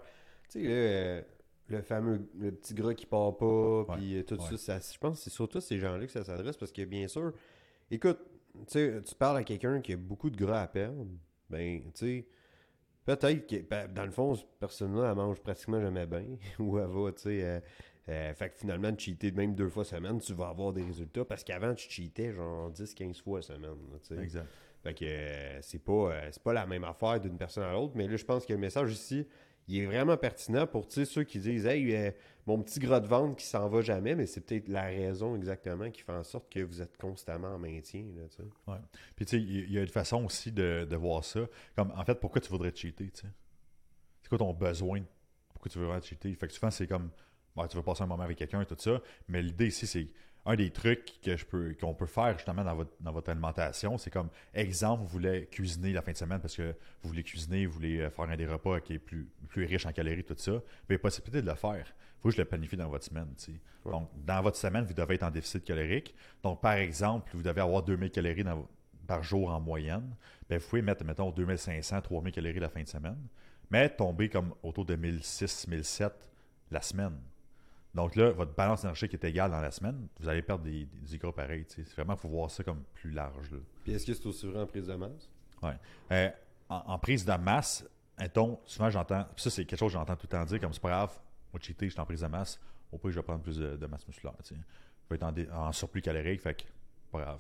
Tu 0.50 0.64
sais, 0.64 1.28
le 1.68 1.82
fameux 1.82 2.28
le 2.40 2.52
petit 2.54 2.74
gras 2.74 2.94
qui 2.94 3.06
part 3.06 3.36
pas, 3.38 3.86
puis 3.98 4.24
tout 4.26 4.36
ouais. 4.42 4.58
ça, 4.58 4.80
ça- 4.80 4.94
Je 4.94 4.98
pense 4.98 5.18
que 5.18 5.24
c'est 5.26 5.30
surtout 5.30 5.60
ces 5.60 5.78
gens-là 5.80 6.06
que 6.06 6.12
ça 6.12 6.24
s'adresse 6.24 6.56
parce 6.56 6.72
que, 6.72 6.84
bien 6.86 7.08
sûr, 7.10 7.34
écoute, 7.92 8.20
tu 8.54 8.64
sais, 8.70 9.04
tu 9.04 9.14
parles 9.16 9.38
à 9.38 9.44
quelqu'un 9.44 9.82
qui 9.82 9.94
a 9.94 9.98
beaucoup 9.98 10.30
de 10.30 10.38
gras 10.38 10.62
à 10.62 10.68
perdre, 10.68 11.06
ben, 11.50 11.82
tu 11.84 11.90
sais, 11.94 12.28
peut-être 13.08 13.48
que, 13.48 13.56
ben, 13.62 13.88
dans 13.92 14.06
le 14.06 14.12
fond, 14.12 14.36
cette 14.36 14.60
personne-là, 14.60 15.10
elle 15.10 15.16
mange 15.16 15.40
pratiquement 15.40 15.80
jamais 15.82 16.06
bien, 16.06 16.26
ou 16.60 16.78
elle 16.78 16.88
va, 16.88 17.12
tu 17.14 17.24
sais. 17.24 17.44
euh, 17.44 17.60
euh, 18.10 18.34
fait 18.34 18.50
que 18.50 18.58
finalement, 18.58 18.92
de 18.92 19.00
cheater 19.00 19.32
même 19.32 19.56
deux 19.56 19.70
fois 19.70 19.84
semaine, 19.84 20.20
tu 20.20 20.34
vas 20.34 20.50
avoir 20.50 20.72
des 20.72 20.84
résultats 20.84 21.26
parce 21.26 21.44
qu'avant, 21.44 21.74
tu 21.74 21.90
cheatais 21.90 22.34
genre 22.34 22.72
10-15 22.72 23.22
fois 23.22 23.42
semaine. 23.42 23.76
là. 24.12 24.22
Exact. 24.22 24.48
Fait 24.84 24.94
que 24.94 25.06
euh, 25.06 25.62
c'est 25.62 25.84
pas, 25.84 26.14
c'est 26.32 26.42
pas 26.44 26.54
la 26.54 26.66
même 26.66 26.84
affaire 26.84 27.20
d'une 27.20 27.38
personne 27.38 27.64
à 27.64 27.74
l'autre, 27.74 27.94
mais 27.96 28.08
là, 28.08 28.16
je 28.16 28.24
pense 28.24 28.46
que 28.46 28.54
le 28.54 28.60
message 28.60 28.94
ici, 28.94 29.28
il 29.68 29.80
est 29.80 29.86
vraiment 29.86 30.16
pertinent 30.18 30.66
pour 30.66 30.86
ceux 30.90 31.24
qui 31.24 31.40
disent 31.40 31.66
Hey, 31.66 31.94
euh, 31.96 32.12
mon 32.46 32.62
petit 32.62 32.80
gras 32.80 33.00
de 33.00 33.08
ventre 33.08 33.36
qui 33.36 33.46
s'en 33.46 33.68
va 33.68 33.82
jamais, 33.82 34.16
mais 34.16 34.26
c'est 34.26 34.42
peut-être 34.42 34.70
la 34.70 34.84
raison 34.84 35.36
exactement 35.36 35.92
qui 35.92 36.02
fait 36.02 36.14
en 36.14 36.24
sorte 36.24 36.50
que 36.50 36.62
vous 36.62 36.82
êtes 36.82 36.98
constamment 36.98 37.50
en 37.56 37.60
maintien. 37.60 38.06
Là. 38.16 38.74
Ouais. 38.74 38.80
Puis 39.16 39.26
tu 39.26 39.38
sais, 39.38 39.44
il 39.44 39.72
y 39.72 39.78
a 39.78 39.82
une 39.82 39.88
façon 39.88 40.24
aussi 40.26 40.52
de, 40.52 40.96
voir 40.96 41.24
ça. 41.26 41.42
Comme 41.76 41.92
en 41.96 42.06
fait, 42.06 42.16
pourquoi 42.16 42.40
tu 42.40 42.50
voudrais 42.50 42.72
te 42.72 42.80
cheater, 42.80 43.12
tu 43.12 43.22
sais? 43.22 43.28
C'est 44.22 44.30
quoi 44.30 44.38
ton 44.38 44.54
besoin? 44.54 45.02
Pourquoi 45.54 45.70
tu 45.70 45.80
voudrais 45.80 46.00
te 46.00 46.06
cheater? 46.06 46.34
Fait 46.36 46.48
que 46.48 46.54
souvent, 46.54 46.72
c'est 46.72 46.88
comme 46.88 47.10
tu 47.66 47.78
veux 47.78 47.84
passer 47.84 48.04
un 48.04 48.08
moment 48.08 48.24
avec 48.24 48.38
quelqu'un, 48.38 48.64
tout 48.66 48.76
ça. 48.78 49.02
Mais 49.28 49.42
l'idée 49.42 49.68
ici, 49.68 49.88
c'est 49.88 50.08
un 50.48 50.56
des 50.56 50.72
trucs 50.72 51.20
que 51.22 51.36
je 51.36 51.46
peux 51.46 51.76
qu'on 51.80 51.94
peut 51.94 52.06
faire 52.06 52.34
justement 52.38 52.64
dans 52.64 52.76
votre, 52.76 52.92
dans 53.02 53.12
votre 53.12 53.30
alimentation. 53.30 53.98
C'est 53.98 54.10
comme 54.10 54.30
exemple, 54.54 55.04
vous 55.04 55.10
voulez 55.10 55.46
cuisiner 55.48 55.92
la 55.94 56.02
fin 56.02 56.14
de 56.14 56.18
semaine 56.18 56.40
parce 56.40 56.56
que 56.56 56.74
vous 57.04 57.10
voulez 57.10 57.24
cuisiner, 57.24 57.66
vous 57.66 57.74
voulez 57.74 58.00
euh, 58.00 58.10
faire 58.10 58.26
un 58.30 58.36
des 58.38 58.48
repas 58.48 58.80
qui 58.80 58.94
est 58.94 59.00
plus, 59.00 59.28
plus 59.50 59.66
riche 59.66 59.86
en 59.86 59.92
calories, 59.92 60.24
tout 60.24 60.36
ça. 60.38 60.52
Mais 60.54 60.60
il 60.90 60.94
y 60.94 60.96
a 60.96 61.00
possibilité 61.00 61.42
de 61.42 61.48
le 61.50 61.56
faire. 61.56 61.86
Il 61.86 62.22
faut 62.22 62.30
juste 62.30 62.40
le 62.40 62.46
planifier 62.46 62.78
dans 62.78 62.88
votre 62.90 63.04
semaine. 63.06 63.28
Ouais. 63.86 63.92
Donc, 63.92 64.10
dans 64.26 64.42
votre 64.42 64.58
semaine, 64.58 64.86
vous 64.86 64.94
devez 64.94 65.16
être 65.16 65.24
en 65.24 65.32
déficit 65.32 65.64
calorique. 65.64 66.16
Donc, 66.42 66.62
par 66.62 66.74
exemple, 66.74 67.30
vous 67.34 67.44
devez 67.44 67.62
avoir 67.62 67.84
2000 67.84 68.10
calories 68.10 68.44
dans- 68.44 68.68
par 69.06 69.24
jour 69.24 69.50
en 69.52 69.60
moyenne. 69.60 70.16
Bien, 70.50 70.58
vous 70.58 70.68
pouvez 70.68 70.82
mettre, 70.82 71.04
mettons, 71.06 71.30
2500, 71.32 72.02
3000 72.02 72.34
calories 72.34 72.60
la 72.60 72.70
fin 72.70 72.82
de 72.84 72.88
semaine, 72.88 73.18
mais 73.70 73.90
tomber 73.90 74.30
comme 74.30 74.54
autour 74.64 74.86
de 74.86 74.96
1006, 74.96 75.68
1007 75.68 76.14
la 76.72 76.82
semaine. 76.82 77.18
Donc 77.94 78.16
là, 78.16 78.32
votre 78.32 78.54
balance 78.54 78.84
énergétique 78.84 79.14
est 79.16 79.28
égale 79.28 79.50
dans 79.52 79.62
la 79.62 79.72
semaine, 79.72 80.08
vous 80.20 80.30
allez 80.30 80.42
perdre 80.42 80.64
des, 80.64 80.86
des, 80.86 81.18
gras 81.18 81.32
pareils. 81.32 81.66
C'est 81.68 81.88
vraiment, 81.94 82.14
il 82.14 82.20
faut 82.20 82.30
voir 82.30 82.52
ça 82.52 82.64
comme 82.64 82.84
plus 82.94 83.12
large. 83.12 83.50
Là. 83.52 83.58
Puis 83.84 83.94
est-ce 83.94 84.06
que 84.06 84.14
c'est 84.14 84.26
aussi 84.26 84.46
vrai 84.48 84.62
en 84.62 84.68
prise 84.68 84.86
de 84.88 84.94
masse? 84.94 85.30
Ouais. 85.64 85.74
Euh, 86.12 86.30
en, 86.70 86.76
en 86.94 87.00
prise 87.00 87.26
de 87.26 87.34
masse, 87.34 87.88
mettons, 88.20 88.60
souvent 88.66 88.90
j'entends, 88.90 89.26
ça 89.36 89.50
c'est 89.50 89.66
quelque 89.66 89.80
chose 89.80 89.92
que 89.94 89.98
j'entends 89.98 90.16
tout 90.16 90.28
le 90.32 90.38
temps 90.38 90.46
dire, 90.46 90.60
comme 90.60 90.74
c'est 90.74 90.82
pas 90.82 90.90
grave, 90.90 91.18
moi 91.52 91.60
cheater, 91.62 91.88
je 91.88 91.94
suis 91.94 92.00
en 92.02 92.06
prise 92.06 92.22
de 92.22 92.28
masse, 92.28 92.60
au 92.92 92.98
pire 92.98 93.12
je 93.12 93.16
vais 93.16 93.24
prendre 93.24 93.42
plus 93.42 93.58
de, 93.58 93.76
de 93.76 93.86
masse 93.88 94.06
musculaire. 94.08 94.36
Je 94.44 94.54
vais 95.10 95.16
être 95.16 95.24
en, 95.24 95.32
dé- 95.32 95.50
en 95.52 95.72
surplus 95.72 96.02
calorique, 96.02 96.42
fait 96.42 96.54
que 96.54 96.64
pas 97.12 97.22
grave. 97.22 97.40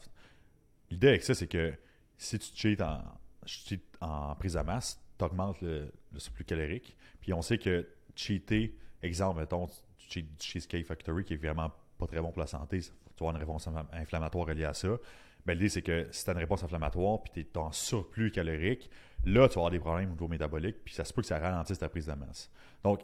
L'idée 0.89 1.09
avec 1.09 1.23
ça, 1.23 1.35
c'est 1.35 1.47
que 1.47 1.73
si 2.17 2.39
tu 2.39 2.55
cheats 2.55 2.83
en, 2.83 3.03
cheats 3.45 3.75
en 4.01 4.33
prise 4.35 4.53
de 4.53 4.61
masse, 4.61 4.99
tu 5.19 5.25
augmentes 5.25 5.61
le, 5.61 5.91
le 6.13 6.19
surplus 6.19 6.45
calorique. 6.45 6.95
Puis 7.19 7.33
on 7.33 7.41
sait 7.41 7.57
que 7.57 7.87
cheater, 8.15 8.73
exemple, 9.01 9.39
mettons, 9.39 9.65
du 9.65 10.25
Cheesecake 10.39 10.85
Factory 10.85 11.23
qui 11.23 11.33
est 11.33 11.37
vraiment 11.37 11.71
pas 11.97 12.07
très 12.07 12.21
bon 12.21 12.31
pour 12.31 12.39
la 12.39 12.47
santé, 12.47 12.79
tu 12.79 12.91
avoir 13.19 13.35
une 13.35 13.39
réponse 13.39 13.67
inflam- 13.67 13.87
inflammatoire 13.91 14.47
reliée 14.47 14.65
à 14.65 14.73
ça. 14.73 14.89
Ben, 15.45 15.53
l'idée, 15.53 15.69
c'est 15.69 15.81
que 15.81 16.07
si 16.11 16.23
tu 16.23 16.29
as 16.29 16.33
une 16.33 16.39
réponse 16.39 16.63
inflammatoire 16.63 17.21
puis 17.23 17.31
tu 17.33 17.39
es 17.39 17.57
en 17.57 17.71
surplus 17.71 18.31
calorique, 18.31 18.89
là, 19.25 19.47
tu 19.47 19.55
vas 19.55 19.61
avoir 19.61 19.71
des 19.71 19.79
problèmes 19.79 20.09
au 20.09 20.11
niveau 20.11 20.27
métabolique, 20.27 20.83
puis 20.83 20.93
ça 20.93 21.05
se 21.05 21.13
peut 21.13 21.21
que 21.21 21.27
ça 21.27 21.39
ralentisse 21.39 21.79
ta 21.79 21.89
prise 21.89 22.05
de 22.05 22.13
masse. 22.13 22.51
Donc, 22.83 23.01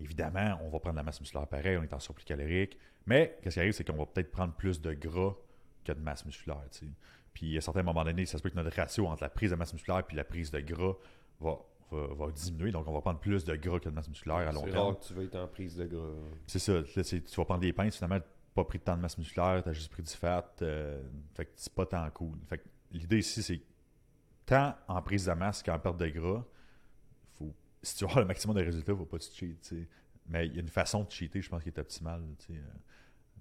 évidemment, 0.00 0.58
on 0.62 0.70
va 0.70 0.80
prendre 0.80 0.96
la 0.96 1.02
masse 1.02 1.20
musculaire 1.20 1.46
pareil, 1.46 1.76
on 1.76 1.82
est 1.82 1.92
en 1.92 2.00
surplus 2.00 2.24
calorique, 2.24 2.78
mais 3.06 3.38
qu'est-ce 3.42 3.54
qui 3.54 3.60
arrive, 3.60 3.72
c'est 3.72 3.84
qu'on 3.84 3.96
va 3.96 4.06
peut-être 4.06 4.30
prendre 4.30 4.54
plus 4.54 4.80
de 4.80 4.92
gras 4.94 5.34
que 5.84 5.92
de 5.92 6.00
masse 6.00 6.24
musculaire. 6.24 6.62
Puis 7.34 7.56
à 7.58 7.60
certains 7.60 7.82
moments 7.82 8.04
donnés, 8.04 8.26
ça 8.26 8.38
se 8.38 8.42
peut 8.42 8.50
que 8.50 8.56
notre 8.56 8.74
ratio 8.74 9.06
entre 9.06 9.22
la 9.22 9.28
prise 9.28 9.50
de 9.50 9.56
masse 9.56 9.72
musculaire 9.72 10.02
et 10.10 10.14
la 10.14 10.24
prise 10.24 10.50
de 10.50 10.60
gras 10.60 10.94
va, 11.40 11.58
va, 11.94 12.14
va 12.26 12.32
diminuer. 12.32 12.70
Donc, 12.72 12.86
on 12.88 12.92
va 12.92 13.00
prendre 13.00 13.20
plus 13.20 13.44
de 13.44 13.54
gras 13.56 13.78
que 13.78 13.88
de 13.88 13.94
masse 13.94 14.08
musculaire 14.08 14.36
à 14.48 14.52
long 14.52 14.62
C'est 14.64 14.70
terme. 14.70 14.86
rare 14.86 14.98
que 14.98 15.04
tu 15.04 15.14
vas 15.14 15.22
être 15.22 15.36
en 15.36 15.46
prise 15.48 15.76
de 15.76 15.86
gras. 15.86 16.10
C'est 16.46 16.58
ça. 16.58 16.72
Là, 16.74 17.04
tu 17.04 17.20
vas 17.36 17.44
prendre 17.44 17.60
des 17.60 17.72
pinces, 17.72 17.96
finalement, 17.96 18.20
tu 18.20 18.26
pas 18.54 18.64
pris 18.64 18.78
de 18.78 18.84
temps 18.84 18.96
de 18.96 19.02
masse 19.02 19.18
musculaire, 19.18 19.62
tu 19.62 19.68
as 19.68 19.72
juste 19.72 19.90
pris 19.90 20.02
du 20.02 20.12
fat. 20.12 20.48
euh, 20.62 21.02
fait 21.34 21.46
que 21.46 21.50
c'est 21.56 21.72
pas 21.74 21.86
tant 21.86 22.08
cool. 22.10 22.38
Fait 22.48 22.58
que 22.58 22.64
l'idée 22.92 23.18
ici, 23.18 23.42
c'est 23.42 23.60
tant 24.46 24.74
en 24.86 25.02
prise 25.02 25.26
de 25.26 25.32
masse 25.32 25.62
qu'en 25.62 25.78
perte 25.78 25.96
de 25.96 26.06
gras, 26.08 26.44
faut, 27.32 27.52
si 27.82 27.96
tu 27.96 28.04
veux 28.04 28.08
avoir 28.10 28.20
le 28.22 28.28
maximum 28.28 28.56
de 28.56 28.62
résultats, 28.62 28.92
il 28.92 28.94
ne 28.94 28.98
faut 29.00 29.06
pas 29.06 29.18
que 29.18 29.24
tu 29.24 29.32
cheats. 29.32 29.56
tu 29.60 29.80
sais. 29.80 29.88
Mais 30.28 30.46
il 30.46 30.54
y 30.54 30.58
a 30.58 30.60
une 30.60 30.68
façon 30.68 31.02
de 31.04 31.10
cheater, 31.10 31.42
je 31.42 31.50
pense, 31.50 31.62
qui 31.62 31.68
est 31.68 31.78
optimale. 31.78 32.22
euh, 32.50 32.54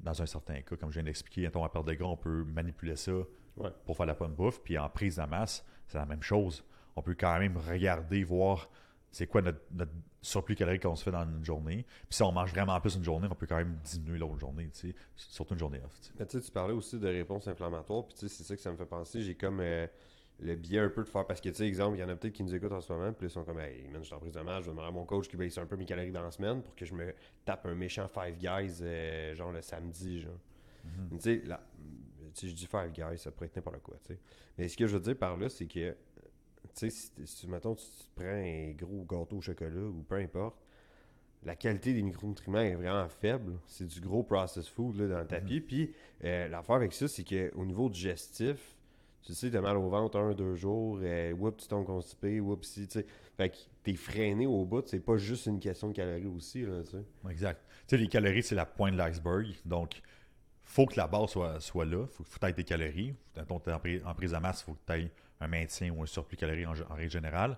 Dans 0.01 0.19
un 0.21 0.25
certain 0.25 0.59
cas, 0.61 0.75
comme 0.75 0.89
je 0.89 0.95
viens 0.95 1.03
d'expliquer, 1.03 1.47
en 1.55 1.69
perte 1.69 1.85
de 1.87 1.93
gras, 1.93 2.07
on 2.07 2.17
peut 2.17 2.43
manipuler 2.45 2.95
ça 2.95 3.13
Ouais. 3.55 3.69
pour 3.85 3.95
faire 3.95 4.07
la 4.07 4.15
bonne 4.15 4.33
bouffe. 4.33 4.61
Puis 4.63 4.79
en 4.79 4.89
prise 4.89 5.17
de 5.17 5.23
masse, 5.25 5.63
c'est 5.87 5.99
la 5.99 6.07
même 6.07 6.23
chose. 6.23 6.63
On 6.95 7.01
peut 7.01 7.15
quand 7.17 7.39
même 7.39 7.57
regarder, 7.57 8.23
voir 8.23 8.69
c'est 9.11 9.27
quoi 9.27 9.41
notre, 9.41 9.61
notre 9.71 9.91
surplus 10.21 10.55
calorique 10.55 10.81
qu'on 10.83 10.95
se 10.95 11.03
fait 11.03 11.11
dans 11.11 11.23
une 11.23 11.43
journée. 11.45 11.85
Puis 12.09 12.15
si 12.15 12.23
on 12.23 12.31
mange 12.31 12.51
vraiment 12.51 12.79
plus 12.79 12.95
une 12.95 13.03
journée, 13.03 13.27
on 13.29 13.35
peut 13.35 13.45
quand 13.45 13.57
même 13.57 13.77
diminuer 13.83 14.17
l'autre 14.17 14.39
journée, 14.39 14.69
tu 14.73 14.89
sais, 14.89 14.95
surtout 15.15 15.53
une 15.53 15.59
journée 15.59 15.79
off. 15.85 15.99
tu 15.99 16.07
sais. 16.07 16.13
Mais 16.17 16.25
tu 16.25 16.39
sais, 16.39 16.45
tu 16.45 16.51
parlais 16.51 16.73
aussi 16.73 16.97
de 16.97 17.07
réponse 17.07 17.47
inflammatoire, 17.47 18.05
puis 18.05 18.15
tu 18.15 18.21
sais, 18.21 18.29
c'est 18.29 18.43
ça 18.43 18.55
que 18.55 18.61
ça 18.61 18.71
me 18.71 18.77
fait 18.77 18.85
penser. 18.85 19.21
J'ai 19.21 19.35
comme 19.35 19.59
euh, 19.59 19.85
le 20.39 20.55
biais 20.55 20.79
un 20.79 20.89
peu 20.89 21.03
de 21.03 21.09
faire, 21.09 21.27
parce 21.27 21.41
que 21.41 21.49
tu 21.49 21.55
sais, 21.55 21.67
exemple, 21.67 21.97
il 21.97 21.99
y 21.99 22.03
en 22.03 22.09
a 22.09 22.15
peut-être 22.15 22.33
qui 22.33 22.43
nous 22.43 22.55
écoutent 22.55 22.71
en 22.71 22.81
ce 22.81 22.91
moment, 22.91 23.13
puis 23.13 23.27
ils 23.27 23.29
sont 23.29 23.43
comme, 23.43 23.59
hey, 23.59 23.87
man, 23.89 24.01
je 24.01 24.07
suis 24.07 24.15
en 24.15 24.19
prise 24.19 24.33
de 24.33 24.39
masse, 24.41 24.61
je 24.63 24.69
vais 24.69 24.71
demander 24.71 24.87
à 24.87 24.91
mon 24.91 25.05
coach 25.05 25.27
qui 25.27 25.37
baisse 25.37 25.57
un 25.57 25.65
peu 25.65 25.75
mes 25.75 25.85
calories 25.85 26.11
dans 26.11 26.23
la 26.23 26.31
semaine 26.31 26.63
pour 26.63 26.75
que 26.75 26.85
je 26.85 26.93
me 26.95 27.13
tape 27.45 27.65
un 27.65 27.75
méchant 27.75 28.07
Five 28.07 28.37
Guys, 28.37 28.79
euh, 28.81 29.35
genre 29.35 29.51
le 29.51 29.61
samedi, 29.61 30.21
genre. 30.21 30.39
Mais 31.11 31.17
Tu 31.17 31.23
sais, 31.39 31.41
là, 31.45 31.61
si 32.33 32.49
je 32.49 32.55
dis 32.55 32.65
Five 32.65 32.91
Guys, 32.91 33.19
ça 33.19 33.29
pourrait 33.31 33.45
être 33.45 33.55
n'importe 33.57 33.81
quoi, 33.83 33.95
tu 34.05 34.13
sais. 34.13 34.19
Mais 34.57 34.67
ce 34.67 34.75
que 34.75 34.87
je 34.87 34.95
veux 34.97 35.03
dire 35.03 35.17
par 35.17 35.37
là, 35.37 35.49
c'est 35.49 35.67
que, 35.67 35.95
tu 36.75 36.89
sais, 36.89 36.89
si, 36.89 37.11
si, 37.25 37.47
mettons, 37.47 37.75
tu 37.75 37.85
te 37.85 38.19
prends 38.21 38.25
un 38.25 38.71
gros 38.71 39.05
gâteau 39.05 39.37
au 39.37 39.41
chocolat 39.41 39.81
ou 39.81 40.03
peu 40.03 40.15
importe, 40.15 40.57
la 41.45 41.55
qualité 41.55 41.93
des 41.93 42.01
micronutriments 42.01 42.59
est 42.59 42.75
vraiment 42.75 43.07
faible. 43.09 43.53
C'est 43.67 43.85
du 43.85 43.99
gros 43.99 44.23
processed 44.23 44.69
food 44.69 44.95
là, 44.97 45.07
dans 45.07 45.19
le 45.19 45.27
tapis. 45.27 45.61
Puis 45.61 45.93
euh, 46.23 46.47
l'affaire 46.47 46.75
avec 46.75 46.93
ça, 46.93 47.07
c'est 47.07 47.23
qu'au 47.23 47.65
niveau 47.65 47.89
digestif, 47.89 48.77
tu 49.23 49.33
sais, 49.33 49.49
t'as 49.49 49.61
mal 49.61 49.77
au 49.77 49.89
ventre 49.89 50.17
un, 50.17 50.33
deux 50.33 50.55
jours, 50.55 50.99
euh, 51.01 51.31
whoop, 51.33 51.57
tu 51.57 51.67
tombes 51.67 51.85
constipé, 51.85 52.39
whoop, 52.39 52.65
si, 52.65 52.87
tu 52.87 52.99
sais. 52.99 53.05
Fait 53.37 53.49
que 53.49 53.55
t'es 53.83 53.95
freiné 53.95 54.45
au 54.45 54.65
bout, 54.65 54.85
c'est 54.87 54.99
pas 54.99 55.17
juste 55.17 55.45
une 55.45 55.59
question 55.59 55.89
de 55.89 55.93
calories 55.93 56.27
aussi, 56.27 56.63
là, 56.63 56.81
tu 56.83 56.91
sais. 56.91 57.03
Exact. 57.29 57.61
Tu 57.87 57.95
sais, 57.95 57.97
les 57.97 58.07
calories, 58.07 58.43
c'est 58.43 58.55
la 58.55 58.65
pointe 58.65 58.93
de 58.93 58.97
l'iceberg. 58.97 59.47
Donc, 59.65 60.01
faut 60.73 60.87
que 60.87 60.97
la 60.97 61.05
base 61.05 61.29
soit, 61.59 61.85
là. 61.85 62.07
faut, 62.07 62.23
faut 62.23 62.39
que 62.39 62.51
des 62.51 62.63
calories. 62.63 63.13
Mettons, 63.37 63.59
t'es 63.59 63.71
en, 63.71 63.77
pri- 63.77 64.03
en 64.03 64.15
prise 64.15 64.31
de 64.31 64.37
masse, 64.37 64.61
il 64.61 64.63
faut 64.65 64.73
que 64.73 64.91
tu 64.91 64.93
aies 64.93 65.11
un 65.39 65.47
maintien 65.47 65.91
ou 65.91 66.01
un 66.01 66.07
surplus 66.07 66.35
calorique 66.35 66.65
en, 66.67 66.73
en 66.91 66.95
règle 66.95 67.11
générale. 67.11 67.57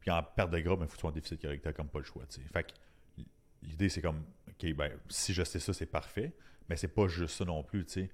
Puis 0.00 0.10
en 0.10 0.22
perte 0.22 0.50
de 0.50 0.58
gras, 0.60 0.74
il 0.74 0.78
faut 0.80 0.86
que 0.86 0.92
tu 0.92 0.98
sois 0.98 1.10
en 1.10 1.12
déficit 1.12 1.38
calorique. 1.38 1.62
Tu 1.62 1.72
comme 1.74 1.88
pas 1.88 1.98
le 1.98 2.06
choix. 2.06 2.22
tu 2.26 2.40
sais. 2.40 2.48
Fait 2.50 2.62
que 2.64 3.22
l'idée, 3.62 3.90
c'est 3.90 4.00
comme, 4.00 4.24
OK, 4.48 4.72
ben, 4.72 4.92
si 5.10 5.34
je 5.34 5.42
sais 5.42 5.58
ça, 5.58 5.74
c'est 5.74 5.84
parfait. 5.86 6.32
Mais 6.70 6.76
c'est 6.76 6.88
pas 6.88 7.06
juste 7.06 7.36
ça 7.36 7.44
non 7.44 7.62
plus. 7.62 7.84
tu 7.84 7.92
sais. 7.92 8.10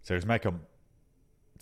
Sérieusement, 0.00 0.38
comme, 0.38 0.60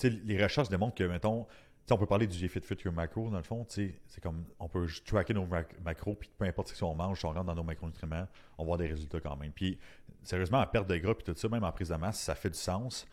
les 0.05 0.41
recherches 0.41 0.69
démontrent 0.69 0.95
que, 0.95 1.05
mettons, 1.05 1.45
on 1.91 1.99
peut 1.99 2.07
parler 2.07 2.27
du 2.27 2.49
Fit 2.49 2.61
Fit 2.61 2.77
Your 2.85 2.95
Macro, 2.95 3.29
dans 3.31 3.37
le 3.37 3.43
fond, 3.43 3.67
c'est 3.69 3.95
comme, 4.23 4.45
on 4.59 4.69
peut 4.69 4.87
tracker 5.05 5.35
nos 5.35 5.47
mac- 5.47 5.79
macros, 5.81 6.15
puis 6.15 6.31
peu 6.39 6.45
importe 6.45 6.69
ce 6.69 6.79
qu'on 6.81 6.95
mange, 6.95 7.19
si 7.19 7.27
on 7.27 7.33
rentre 7.33 7.45
dans 7.45 7.55
nos 7.55 7.63
macronutriments, 7.65 8.27
on 8.57 8.63
avoir 8.63 8.79
des 8.79 8.87
résultats 8.87 9.21
quand 9.21 9.37
même. 9.37 9.53
Puis, 9.53 9.79
sérieusement, 10.23 10.59
en 10.61 10.67
perte 10.67 10.89
de 10.89 10.97
gras, 10.97 11.15
puis 11.15 11.25
tout 11.25 11.35
ça, 11.37 11.49
même 11.49 11.65
en 11.65 11.73
prise 11.73 11.89
de 11.89 11.97
masse, 11.97 12.21
ça 12.21 12.35
fait 12.35 12.51
du 12.51 12.59
sens, 12.59 13.07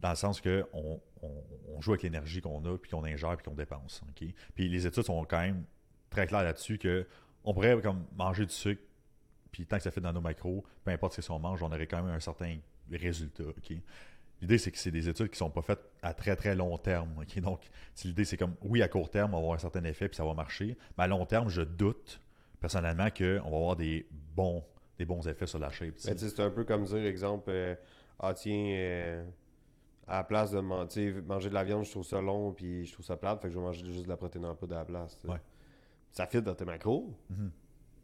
dans 0.00 0.10
le 0.10 0.16
sens 0.16 0.40
que 0.40 0.66
on, 0.72 1.00
on- 1.22 1.44
on 1.76 1.80
joue 1.80 1.92
avec 1.92 2.02
l'énergie 2.02 2.40
qu'on 2.40 2.64
a, 2.64 2.76
puis 2.76 2.90
qu'on 2.90 3.04
ingère, 3.04 3.36
puis 3.36 3.44
qu'on 3.44 3.54
dépense. 3.54 4.02
Puis 4.54 4.68
les 4.68 4.86
études 4.86 5.04
sont 5.04 5.24
quand 5.24 5.40
même 5.40 5.64
très 6.10 6.26
claires 6.26 6.42
là-dessus 6.44 6.78
que 6.78 7.06
on 7.44 7.54
pourrait 7.54 7.80
comme 7.80 8.04
manger 8.16 8.44
du 8.46 8.52
sucre, 8.52 8.82
puis 9.52 9.64
tant 9.64 9.76
que 9.76 9.82
ça 9.82 9.90
fait 9.90 10.00
dans 10.00 10.12
nos 10.12 10.20
macros, 10.20 10.64
peu 10.84 10.90
importe 10.90 11.20
ce 11.20 11.26
qu'on 11.26 11.38
mange, 11.38 11.62
on 11.62 11.66
aurait 11.68 11.86
quand 11.86 12.02
même 12.02 12.14
un 12.14 12.20
certain 12.20 12.58
résultat. 12.90 13.44
L'idée, 14.40 14.58
c'est 14.58 14.70
que 14.70 14.78
c'est 14.78 14.90
des 14.92 15.08
études 15.08 15.30
qui 15.30 15.36
sont 15.38 15.50
pas 15.50 15.62
faites 15.62 15.80
à 16.02 16.14
très 16.14 16.36
très 16.36 16.54
long 16.54 16.76
terme. 16.78 17.10
Donc, 17.42 17.68
l'idée, 18.04 18.24
c'est 18.24 18.36
comme, 18.36 18.54
oui, 18.62 18.82
à 18.82 18.88
court 18.88 19.10
terme, 19.10 19.32
on 19.34 19.38
va 19.38 19.42
avoir 19.42 19.54
un 19.54 19.58
certain 19.58 19.82
effet, 19.84 20.08
puis 20.08 20.16
ça 20.16 20.24
va 20.24 20.34
marcher, 20.34 20.76
mais 20.96 21.04
à 21.04 21.06
long 21.08 21.26
terme, 21.26 21.48
je 21.48 21.62
doute 21.62 22.20
personnellement 22.60 23.08
qu'on 23.10 23.50
va 23.50 23.56
avoir 23.56 23.76
des 23.76 24.06
bons, 24.36 24.62
des 24.98 25.04
bons 25.04 25.26
effets 25.28 25.46
sur 25.46 25.58
la 25.58 25.70
shape. 25.70 25.98
sais, 25.98 26.16
c'est 26.16 26.40
un 26.40 26.50
peu 26.50 26.64
comme 26.64 26.84
dire, 26.84 27.04
exemple, 27.04 27.50
euh, 27.50 27.74
ah 28.20 28.32
tiens, 28.34 28.66
euh, 28.76 29.24
à 30.06 30.18
la 30.18 30.24
place 30.24 30.52
de 30.52 30.60
manger 30.60 31.48
de 31.48 31.54
la 31.54 31.64
viande, 31.64 31.84
je 31.84 31.90
trouve 31.90 32.04
ça 32.04 32.20
long, 32.20 32.52
puis 32.52 32.86
je 32.86 32.92
trouve 32.92 33.04
ça 33.04 33.16
plate, 33.16 33.40
fait 33.42 33.48
que 33.48 33.54
je 33.54 33.58
vais 33.58 33.64
manger 33.64 33.84
juste 33.86 34.04
de 34.04 34.08
la 34.08 34.16
protéine 34.16 34.44
en 34.46 34.54
poudre 34.54 34.76
à 34.76 34.78
la 34.80 34.84
place. 34.84 35.18
Ouais. 35.24 35.40
Ça 36.10 36.26
fit 36.26 36.40
dans 36.40 36.54
tes 36.54 36.64
macros, 36.64 37.12
Mhm. 37.30 37.50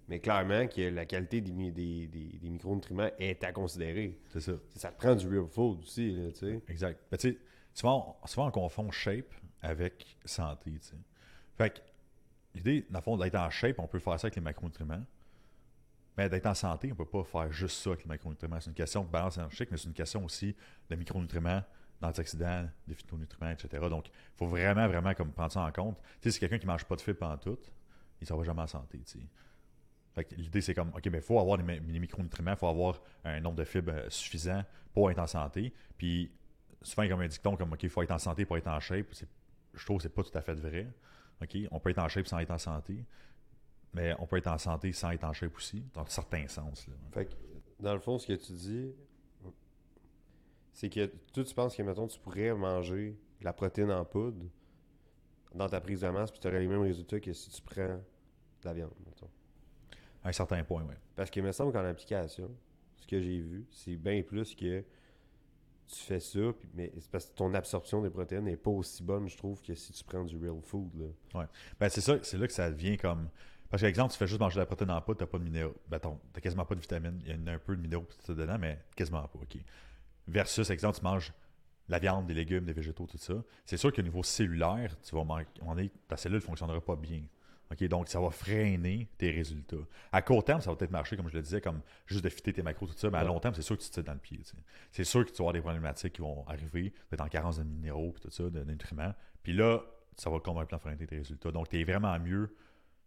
Mais 0.08 0.20
clairement 0.20 0.66
que 0.66 0.82
la 0.82 1.06
qualité 1.06 1.40
des, 1.40 1.52
des, 1.70 2.06
des, 2.06 2.38
des 2.38 2.50
micronutriments 2.50 3.10
est 3.18 3.42
à 3.44 3.52
considérer. 3.52 4.18
C'est 4.28 4.40
ça. 4.40 4.52
Ça 4.74 4.90
te 4.90 4.98
prend 4.98 5.14
du 5.14 5.26
real 5.26 5.46
food 5.48 5.80
aussi, 5.80 6.12
là, 6.12 6.30
tu 6.32 6.38
sais. 6.40 6.62
Exact. 6.68 7.00
Ben, 7.10 7.16
tu 7.16 7.30
sais, 7.30 7.38
souvent, 7.72 8.18
on, 8.22 8.26
souvent, 8.26 8.48
on 8.48 8.50
confond 8.50 8.90
shape 8.90 9.32
avec 9.62 10.16
santé. 10.24 10.72
tu 10.72 10.88
sais. 10.88 10.96
Fait 11.56 11.70
que 11.70 11.80
l'idée, 12.54 12.86
dans 12.90 12.98
le 12.98 13.02
fond, 13.02 13.16
d'être 13.16 13.34
en 13.36 13.48
shape, 13.50 13.78
on 13.78 13.86
peut 13.86 13.98
faire 13.98 14.18
ça 14.20 14.26
avec 14.26 14.36
les 14.36 14.42
macronutriments. 14.42 15.02
Mais 16.16 16.28
d'être 16.28 16.46
en 16.46 16.54
santé, 16.54 16.88
on 16.88 16.90
ne 16.90 16.96
peut 16.96 17.04
pas 17.06 17.24
faire 17.24 17.52
juste 17.52 17.82
ça 17.82 17.90
avec 17.90 18.04
les 18.04 18.08
macronutriments. 18.08 18.60
C'est 18.60 18.70
une 18.70 18.76
question 18.76 19.02
de 19.02 19.08
balance 19.08 19.36
énergétique, 19.36 19.70
mais 19.72 19.76
c'est 19.78 19.88
une 19.88 19.94
question 19.94 20.24
aussi 20.24 20.54
de 20.88 20.94
micronutriments, 20.94 21.62
d'antioxydants, 22.00 22.68
de 22.86 22.94
phytonutriments, 22.94 23.50
etc. 23.50 23.88
Donc, 23.90 24.06
il 24.08 24.36
faut 24.36 24.46
vraiment, 24.46 24.86
vraiment 24.86 25.12
comme 25.14 25.32
prendre 25.32 25.50
ça 25.50 25.62
en 25.62 25.72
compte. 25.72 25.98
Tu 26.20 26.28
sais, 26.28 26.30
si 26.32 26.40
quelqu'un 26.40 26.58
qui 26.58 26.66
ne 26.66 26.70
mange 26.72 26.84
pas 26.84 26.94
de 26.94 27.00
fibres 27.00 27.18
pendant 27.18 27.38
tout, 27.38 27.58
il 28.20 28.24
ne 28.24 28.26
sera 28.26 28.44
jamais 28.44 28.62
en 28.62 28.66
santé. 28.68 28.98
tu 29.00 29.18
sais. 29.18 29.18
Fait 29.18 29.24
que 29.24 29.28
L'idée, 30.36 30.60
c'est 30.60 30.74
comme, 30.74 30.90
OK, 30.90 31.06
mais 31.06 31.18
il 31.18 31.24
faut 31.24 31.40
avoir 31.40 31.58
des, 31.58 31.80
micronutriments, 31.80 32.52
il 32.52 32.56
faut 32.56 32.68
avoir 32.68 33.00
un 33.24 33.40
nombre 33.40 33.56
de 33.56 33.64
fibres 33.64 33.92
euh, 33.92 34.10
suffisant 34.10 34.62
pour 34.92 35.10
être 35.10 35.18
en 35.18 35.26
santé. 35.26 35.72
Puis, 35.98 36.30
souvent, 36.82 37.02
il 37.02 37.06
y 37.06 37.12
a 37.12 37.14
comme 37.14 37.24
un 37.24 37.28
dicton, 37.28 37.56
comme, 37.56 37.72
OK, 37.72 37.82
il 37.82 37.90
faut 37.90 38.02
être 38.02 38.12
en 38.12 38.18
santé 38.18 38.44
pour 38.44 38.56
être 38.56 38.68
en 38.68 38.78
shape. 38.78 39.06
Je 39.72 39.84
trouve 39.84 39.96
que 39.96 40.04
c'est 40.04 40.14
pas 40.14 40.22
tout 40.22 40.36
à 40.38 40.40
fait 40.40 40.54
vrai. 40.54 40.88
OK, 41.42 41.56
on 41.72 41.80
peut 41.80 41.90
être 41.90 41.98
en 41.98 42.08
shape 42.08 42.28
sans 42.28 42.38
être 42.38 42.52
en 42.52 42.58
santé, 42.58 43.04
mais 43.92 44.14
on 44.20 44.26
peut 44.26 44.36
être 44.36 44.46
en 44.46 44.58
santé 44.58 44.92
sans 44.92 45.10
être 45.10 45.24
en 45.24 45.32
shape 45.32 45.56
aussi, 45.56 45.84
dans 45.92 46.06
certains 46.06 46.46
sens. 46.46 46.86
Fait 47.12 47.26
que, 47.26 47.34
dans 47.80 47.94
le 47.94 48.00
fond, 48.00 48.18
ce 48.18 48.28
que 48.28 48.34
tu 48.34 48.52
dis, 48.52 48.92
c'est 50.72 50.88
que 50.88 51.06
toi, 51.32 51.44
tu 51.44 51.54
penses 51.54 51.76
que, 51.76 51.82
mettons, 51.82 52.06
tu 52.06 52.20
pourrais 52.20 52.54
manger 52.54 53.16
la 53.40 53.52
protéine 53.52 53.90
en 53.90 54.04
poudre 54.04 54.46
dans 55.54 55.68
ta 55.68 55.80
prise 55.80 56.00
de 56.00 56.08
masse, 56.08 56.30
puis 56.30 56.40
tu 56.40 56.48
aurais 56.48 56.60
les 56.60 56.68
mêmes 56.68 56.82
résultats 56.82 57.20
que 57.20 57.32
si 57.32 57.50
tu 57.50 57.62
prends 57.62 57.96
de 57.96 58.64
la 58.64 58.72
viande, 58.72 58.92
mettons. 59.04 59.30
À 60.24 60.28
un 60.30 60.32
certain 60.32 60.62
point, 60.64 60.82
oui. 60.88 60.94
Parce 61.14 61.30
qu'il 61.30 61.42
me 61.42 61.52
semble 61.52 61.72
qu'en 61.72 61.84
application, 61.84 62.50
ce 62.96 63.06
que 63.06 63.20
j'ai 63.20 63.40
vu, 63.40 63.66
c'est 63.70 63.96
bien 63.96 64.22
plus 64.22 64.54
que 64.54 64.80
tu 65.86 65.96
fais 65.96 66.20
ça, 66.20 66.40
puis- 66.58 66.68
mais 66.74 66.92
c'est 66.98 67.10
parce 67.10 67.26
que 67.26 67.34
ton 67.34 67.52
absorption 67.52 68.00
des 68.02 68.08
protéines 68.10 68.44
n'est 68.44 68.56
pas 68.56 68.70
aussi 68.70 69.02
bonne, 69.02 69.28
je 69.28 69.36
trouve, 69.36 69.60
que 69.60 69.74
si 69.74 69.92
tu 69.92 70.02
prends 70.02 70.24
du 70.24 70.36
real 70.38 70.60
food. 70.62 70.90
Là. 71.34 71.46
Ben, 71.78 71.88
c'est 71.90 72.00
ça, 72.00 72.16
c'est 72.22 72.38
là 72.38 72.46
que 72.46 72.52
ça 72.52 72.70
devient 72.70 72.96
comme. 72.96 73.28
Parce 73.68 73.82
que, 73.82 73.86
exemple, 73.86 74.12
tu 74.12 74.18
fais 74.18 74.26
juste 74.26 74.40
manger 74.40 74.54
de 74.56 74.60
la 74.60 74.66
protéine 74.66 74.90
en 74.92 75.00
poudre, 75.02 75.18
t'as 75.18 75.26
pas 75.26 75.38
de 75.38 75.44
minéraux. 75.44 75.74
Ben, 75.88 75.98
t'as 75.98 76.40
quasiment 76.40 76.64
pas 76.64 76.74
de 76.74 76.80
vitamines. 76.80 77.20
Il 77.26 77.32
y 77.32 77.34
en 77.34 77.46
a 77.48 77.52
un 77.52 77.58
peu 77.58 77.76
de 77.76 77.82
minéraux 77.82 78.06
dedans, 78.28 78.56
mais 78.58 78.78
quasiment 78.96 79.22
pas, 79.22 79.38
OK. 79.42 79.58
Versus, 80.28 80.70
exemple, 80.70 80.96
tu 80.98 81.04
manges 81.04 81.32
la 81.88 81.98
viande, 81.98 82.26
des 82.26 82.34
légumes, 82.34 82.64
des 82.64 82.72
végétaux, 82.72 83.06
tout 83.06 83.18
ça. 83.18 83.34
C'est 83.66 83.76
sûr 83.76 83.92
qu'au 83.92 84.00
niveau 84.02 84.22
cellulaire, 84.22 84.96
tu 85.02 85.14
vas 85.14 85.24
manquer. 85.24 85.90
ta 86.08 86.16
cellule 86.16 86.36
ne 86.36 86.40
fonctionnera 86.40 86.80
pas 86.80 86.96
bien. 86.96 87.22
OK, 87.74 87.84
donc, 87.88 88.08
ça 88.08 88.20
va 88.20 88.30
freiner 88.30 89.08
tes 89.18 89.30
résultats. 89.30 89.76
À 90.12 90.22
court 90.22 90.44
terme, 90.44 90.60
ça 90.60 90.70
va 90.70 90.76
peut-être 90.76 90.90
marcher, 90.90 91.16
comme 91.16 91.28
je 91.28 91.34
le 91.34 91.42
disais, 91.42 91.60
comme 91.60 91.80
juste 92.06 92.24
de 92.24 92.28
fitter 92.28 92.52
tes 92.52 92.62
macros, 92.62 92.86
tout 92.86 92.94
ça, 92.96 93.10
mais 93.10 93.18
à 93.18 93.24
long 93.24 93.38
terme, 93.40 93.54
c'est 93.54 93.62
sûr 93.62 93.76
que 93.76 93.82
tu 93.82 93.88
te 93.88 93.94
tires 93.94 94.04
dans 94.04 94.14
le 94.14 94.18
pied. 94.18 94.40
C'est 94.90 95.04
sûr 95.04 95.24
que 95.24 95.30
tu 95.30 95.36
vas 95.36 95.42
avoir 95.42 95.52
des 95.52 95.60
problématiques 95.60 96.14
qui 96.14 96.22
vont 96.22 96.46
arriver, 96.46 96.90
peut-être 97.08 97.20
en 97.20 97.28
carence 97.28 97.58
de 97.58 97.64
minéraux, 97.64 98.12
puis 98.12 98.22
tout 98.22 98.30
ça, 98.30 98.44
de, 98.44 98.50
de 98.50 98.64
nutriments. 98.64 99.14
Puis 99.42 99.52
là, 99.52 99.82
ça 100.16 100.30
va 100.30 100.38
complètement 100.40 100.78
freiner 100.78 101.06
tes 101.06 101.16
résultats. 101.16 101.50
Donc, 101.50 101.68
tu 101.68 101.80
es 101.80 101.84
vraiment 101.84 102.18
mieux, 102.18 102.54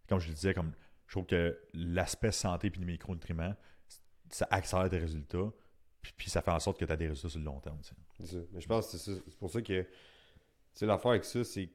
comme 0.07 0.19
je 0.19 0.27
le 0.27 0.33
disais, 0.33 0.53
comme 0.53 0.71
je 1.07 1.13
trouve 1.13 1.25
que 1.25 1.57
l'aspect 1.73 2.31
santé 2.31 2.69
puis 2.69 2.81
les 2.81 2.85
micronutriments, 2.85 3.55
ça 4.29 4.47
accélère 4.51 4.89
tes 4.89 4.99
résultats, 4.99 5.51
puis, 6.01 6.13
puis 6.15 6.29
ça 6.29 6.41
fait 6.41 6.51
en 6.51 6.59
sorte 6.59 6.79
que 6.79 6.85
tu 6.85 6.91
as 6.91 6.97
des 6.97 7.07
résultats 7.07 7.29
sur 7.29 7.39
le 7.39 7.45
long 7.45 7.59
terme. 7.59 7.79
ça. 7.81 7.95
Mais 8.51 8.61
je 8.61 8.67
pense 8.67 8.91
que 8.91 8.97
c'est 8.97 9.37
pour 9.37 9.49
ça 9.49 9.61
que, 9.61 9.85
l'affaire 10.81 11.11
avec 11.11 11.25
ça, 11.25 11.43
c'est, 11.43 11.69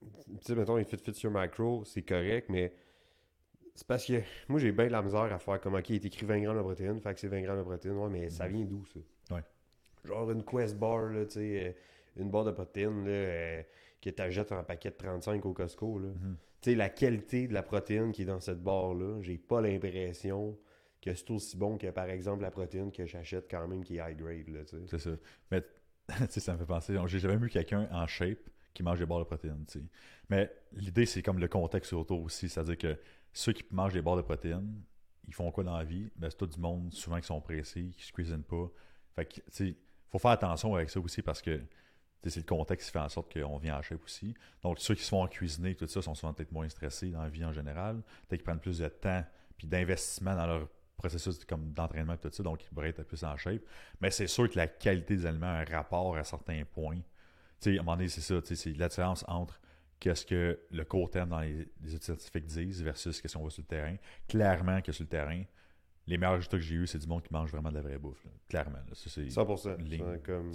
tu 0.00 0.08
sais, 0.42 0.54
mettons, 0.54 0.76
les 0.76 0.84
fit 0.84 0.96
fit 0.96 1.14
sur 1.14 1.30
macro, 1.30 1.84
c'est 1.84 2.02
correct, 2.02 2.48
mais 2.48 2.72
c'est 3.74 3.86
parce 3.86 4.06
que 4.06 4.20
moi, 4.48 4.58
j'ai 4.58 4.72
bien 4.72 4.86
de 4.86 4.92
la 4.92 5.02
misère 5.02 5.32
à 5.32 5.38
faire 5.38 5.60
comme, 5.60 5.74
ok, 5.74 5.90
il 5.90 5.96
est 5.96 6.04
écrit 6.04 6.26
20 6.26 6.40
grammes 6.40 6.56
de 6.56 6.62
protéines, 6.62 7.00
fait 7.00 7.14
que 7.14 7.20
c'est 7.20 7.28
20 7.28 7.42
grammes 7.42 7.58
de 7.58 7.62
protéines, 7.62 7.96
ouais, 7.96 8.10
mais 8.10 8.30
ça 8.30 8.48
vient 8.48 8.64
d'où, 8.64 8.84
ça? 8.86 9.34
Ouais. 9.34 9.42
Genre 10.04 10.30
une 10.30 10.44
Quest 10.44 10.76
Bar, 10.76 11.04
là, 11.04 11.24
tu 11.26 11.32
sais, 11.32 11.68
euh, 11.68 12.22
une 12.22 12.30
barre 12.30 12.44
de 12.44 12.50
protéines, 12.52 13.04
là, 13.04 13.10
euh, 13.10 13.62
que 14.00 14.10
tu 14.10 14.22
achètes 14.22 14.52
en 14.52 14.64
paquet 14.64 14.90
de 14.90 14.96
35 14.96 15.44
au 15.44 15.52
Costco, 15.52 15.98
là. 15.98 16.08
Mhm. 16.08 16.36
Tu 16.62 16.70
sais, 16.70 16.76
la 16.76 16.88
qualité 16.90 17.48
de 17.48 17.54
la 17.54 17.62
protéine 17.62 18.12
qui 18.12 18.22
est 18.22 18.26
dans 18.26 18.40
cette 18.40 18.62
barre-là, 18.62 19.20
j'ai 19.22 19.38
pas 19.38 19.60
l'impression 19.60 20.58
que 21.00 21.14
c'est 21.14 21.30
aussi 21.30 21.56
bon 21.56 21.78
que, 21.78 21.90
par 21.90 22.10
exemple, 22.10 22.42
la 22.42 22.50
protéine 22.50 22.92
que 22.92 23.06
j'achète 23.06 23.46
quand 23.50 23.66
même 23.66 23.82
qui 23.82 23.96
est 23.96 24.10
high 24.10 24.16
grade, 24.16 24.48
là, 24.48 24.64
tu 24.64 24.76
sais. 24.76 24.82
C'est 24.88 24.98
ça. 24.98 25.10
Mais 25.50 25.62
tu 26.08 26.16
sais, 26.28 26.40
ça 26.40 26.54
me 26.54 26.58
fait 26.58 26.66
penser. 26.66 26.96
J'ai 27.06 27.18
jamais 27.18 27.36
vu 27.36 27.48
quelqu'un 27.48 27.88
en 27.92 28.06
shape 28.06 28.50
qui 28.74 28.82
mange 28.82 28.98
des 28.98 29.06
barres 29.06 29.20
de 29.20 29.24
protéines. 29.24 29.64
tu 29.66 29.80
sais. 29.80 29.84
Mais 30.28 30.52
l'idée, 30.72 31.06
c'est 31.06 31.22
comme 31.22 31.38
le 31.38 31.48
contexte 31.48 31.92
autour 31.92 32.22
aussi. 32.22 32.48
C'est-à-dire 32.48 32.78
que 32.78 32.98
ceux 33.32 33.52
qui 33.52 33.64
mangent 33.70 33.92
des 33.92 34.02
barres 34.02 34.16
de 34.16 34.22
protéines, 34.22 34.82
ils 35.26 35.34
font 35.34 35.50
quoi 35.50 35.64
dans 35.64 35.76
la 35.76 35.84
vie? 35.84 36.10
Ben, 36.16 36.30
c'est 36.30 36.36
tout 36.36 36.46
du 36.46 36.58
monde 36.58 36.92
souvent 36.92 37.20
qui 37.20 37.26
sont 37.26 37.40
pressés, 37.40 37.92
qui 37.96 38.04
se 38.04 38.12
cuisinent 38.12 38.42
pas. 38.42 38.70
Fait 39.14 39.26
que, 39.26 39.40
tu 39.52 39.76
faut 40.08 40.18
faire 40.18 40.32
attention 40.32 40.74
avec 40.74 40.90
ça 40.90 40.98
aussi 40.98 41.22
parce 41.22 41.40
que 41.40 41.60
c'est 42.24 42.40
le 42.40 42.44
contexte 42.44 42.88
qui 42.88 42.92
fait 42.92 42.98
en 42.98 43.08
sorte 43.08 43.32
qu'on 43.32 43.58
vient 43.58 43.78
en 43.78 43.82
shape 43.82 44.02
aussi. 44.04 44.34
Donc, 44.62 44.78
ceux 44.78 44.94
qui 44.94 45.02
se 45.02 45.08
font 45.08 45.26
cuisiner, 45.26 45.74
tout 45.74 45.86
ça, 45.86 46.02
sont 46.02 46.14
souvent 46.14 46.34
peut-être 46.34 46.52
moins 46.52 46.68
stressés 46.68 47.10
dans 47.10 47.22
la 47.22 47.30
vie 47.30 47.44
en 47.44 47.52
général. 47.52 48.02
Peut-être 48.28 48.40
qu'ils 48.40 48.44
prennent 48.44 48.60
plus 48.60 48.78
de 48.78 48.88
temps 48.88 49.24
puis 49.56 49.66
d'investissement 49.66 50.34
dans 50.34 50.46
leur 50.46 50.68
processus 50.96 51.44
comme 51.44 51.72
d'entraînement 51.72 52.16
tout 52.16 52.30
ça, 52.30 52.42
donc 52.42 52.62
ils 52.62 52.74
pourraient 52.74 52.90
être 52.90 53.02
plus 53.04 53.24
en 53.24 53.36
shape. 53.36 53.62
Mais 54.00 54.10
c'est 54.10 54.26
sûr 54.26 54.50
que 54.50 54.56
la 54.56 54.66
qualité 54.66 55.16
des 55.16 55.26
aliments 55.26 55.46
a 55.46 55.60
un 55.60 55.64
rapport 55.64 56.16
à 56.16 56.24
certains 56.24 56.62
points. 56.64 57.00
Tu 57.60 57.72
sais, 57.72 57.78
à 57.78 57.80
un 57.80 57.84
moment 57.84 57.96
donné, 57.96 58.08
c'est 58.08 58.20
ça, 58.20 58.40
c'est 58.44 58.72
la 58.76 58.88
différence 58.88 59.24
entre 59.28 59.60
qu'est-ce 59.98 60.24
que 60.24 60.58
le 60.70 60.84
court 60.84 61.10
terme 61.10 61.28
dans 61.30 61.40
les, 61.40 61.68
les 61.82 61.90
études 61.94 62.02
scientifiques 62.02 62.46
disent 62.46 62.82
versus 62.82 63.20
qu'est-ce 63.20 63.34
qu'on 63.34 63.42
voit 63.42 63.50
sur 63.50 63.62
le 63.62 63.66
terrain. 63.66 63.96
Clairement 64.28 64.80
que 64.80 64.92
sur 64.92 65.04
le 65.04 65.08
terrain, 65.08 65.42
les 66.06 66.16
meilleurs 66.16 66.36
résultats 66.36 66.56
que 66.56 66.62
j'ai 66.62 66.76
eus, 66.76 66.86
c'est 66.86 66.98
du 66.98 67.06
monde 67.06 67.22
qui 67.22 67.32
mange 67.32 67.50
vraiment 67.52 67.68
de 67.70 67.74
la 67.74 67.82
vraie 67.82 67.98
bouffe. 67.98 68.24
là. 68.24 68.30
Clairement. 68.48 68.78
là. 68.78 68.94
Ça, 68.94 69.10
c'est 69.10 69.26
100%. 69.26 69.78
une 69.78 69.84
ligne, 69.88 70.18
comme... 70.24 70.52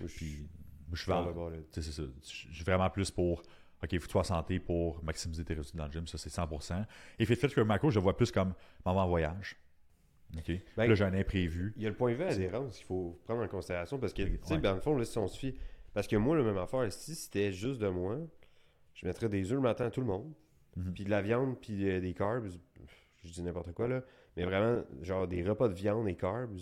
je 0.00 0.06
suis 0.06 0.16
Puis, 0.16 0.48
moi, 0.86 0.94
je 0.94 1.02
suis 1.02 1.10
dans 1.10 1.22
vraiment- 1.24 1.50
ça. 1.50 2.02
Je 2.22 2.54
suis 2.54 2.64
plus 2.92 3.10
pour. 3.10 3.42
OK, 3.82 3.90
que 3.90 4.18
en 4.18 4.24
santé 4.24 4.58
pour 4.58 5.02
maximiser 5.04 5.44
tes 5.44 5.54
résultats 5.54 5.78
dans 5.78 5.86
le 5.86 5.92
gym. 5.92 6.06
Ça, 6.08 6.18
c'est 6.18 6.30
100%. 6.30 6.84
Et 7.20 7.24
Fit 7.26 7.36
Fit 7.36 7.60
Macro, 7.64 7.90
je 7.90 7.96
le 7.96 8.02
vois 8.02 8.16
plus 8.16 8.32
comme 8.32 8.52
maman 8.84 9.04
en 9.04 9.08
voyage. 9.08 9.56
OK? 10.36 10.50
Ben, 10.76 10.86
là, 10.88 10.94
j'ai 10.94 11.04
un 11.04 11.14
imprévu. 11.14 11.72
Il 11.76 11.82
y 11.82 11.86
a 11.86 11.90
le 11.90 11.94
point 11.96 12.10
de 12.12 12.16
vue 12.16 12.24
adhérence 12.24 12.76
qu'il 12.76 12.86
faut 12.86 13.20
prendre 13.24 13.42
en 13.42 13.48
considération 13.48 13.98
parce 13.98 14.12
que, 14.12 14.22
tu 14.22 14.38
sais, 14.42 14.54
Ouais. 14.54 14.60
dans 14.60 14.74
le 14.74 14.80
fond, 14.80 14.96
là, 14.96 15.04
si 15.04 15.16
on 15.18 15.28
se 15.28 15.38
fie. 15.38 15.54
Parce 15.94 16.06
que 16.06 16.16
moi, 16.16 16.36
la 16.36 16.42
même 16.44 16.58
affaire, 16.58 16.92
si 16.92 17.14
c'était 17.14 17.52
juste 17.52 17.80
de 17.80 17.88
moi, 17.88 18.18
je 18.94 19.06
mettrais 19.06 19.28
des 19.28 19.44
œufs 19.52 19.56
le 19.56 19.60
matin 19.62 19.86
à 19.86 19.90
tout 19.90 20.00
le 20.00 20.06
monde, 20.06 20.32
Mhm. 20.76 20.92
puis 20.92 21.04
de 21.04 21.10
la 21.10 21.22
viande, 21.22 21.58
puis 21.60 21.88
euh, 21.88 22.00
des 22.00 22.14
carbs. 22.14 22.48
Je 23.24 23.32
dis 23.32 23.42
n'importe 23.42 23.72
quoi, 23.72 23.88
là. 23.88 24.02
Mais 24.36 24.44
vraiment, 24.44 24.82
genre 25.02 25.26
des 25.26 25.42
repas 25.42 25.68
de 25.68 25.74
viande 25.74 26.08
et 26.08 26.14
carbs 26.14 26.56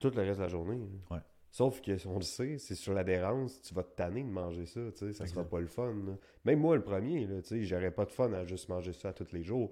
tout 0.00 0.10
le 0.14 0.22
reste 0.22 0.38
de 0.38 0.42
la 0.44 0.48
journée. 0.48 0.80
Ouais. 1.10 1.18
Sauf 1.52 1.80
que, 1.80 1.92
on 2.08 2.16
le 2.16 2.22
sait, 2.22 2.58
c'est 2.58 2.74
sur 2.74 2.92
l'adhérence, 2.94 3.60
tu 3.62 3.74
vas 3.74 3.82
te 3.84 3.94
tanner 3.94 4.22
de 4.24 4.28
manger 4.30 4.66
ça, 4.66 4.80
tu 4.90 4.98
sais, 4.98 5.12
ça 5.12 5.26
sera 5.26 5.44
pas 5.44 5.60
le 5.60 5.66
fun. 5.66 5.92
là. 6.06 6.14
Même 6.44 6.58
moi, 6.58 6.74
le 6.76 6.82
premier, 6.82 7.26
tu 7.28 7.42
sais, 7.44 7.62
j'aurais 7.62 7.90
pas 7.92 8.04
de 8.06 8.10
fun 8.10 8.32
à 8.32 8.44
juste 8.44 8.68
manger 8.68 8.92
ça 8.94 9.12
tous 9.12 9.30
les 9.32 9.42
jours. 9.44 9.70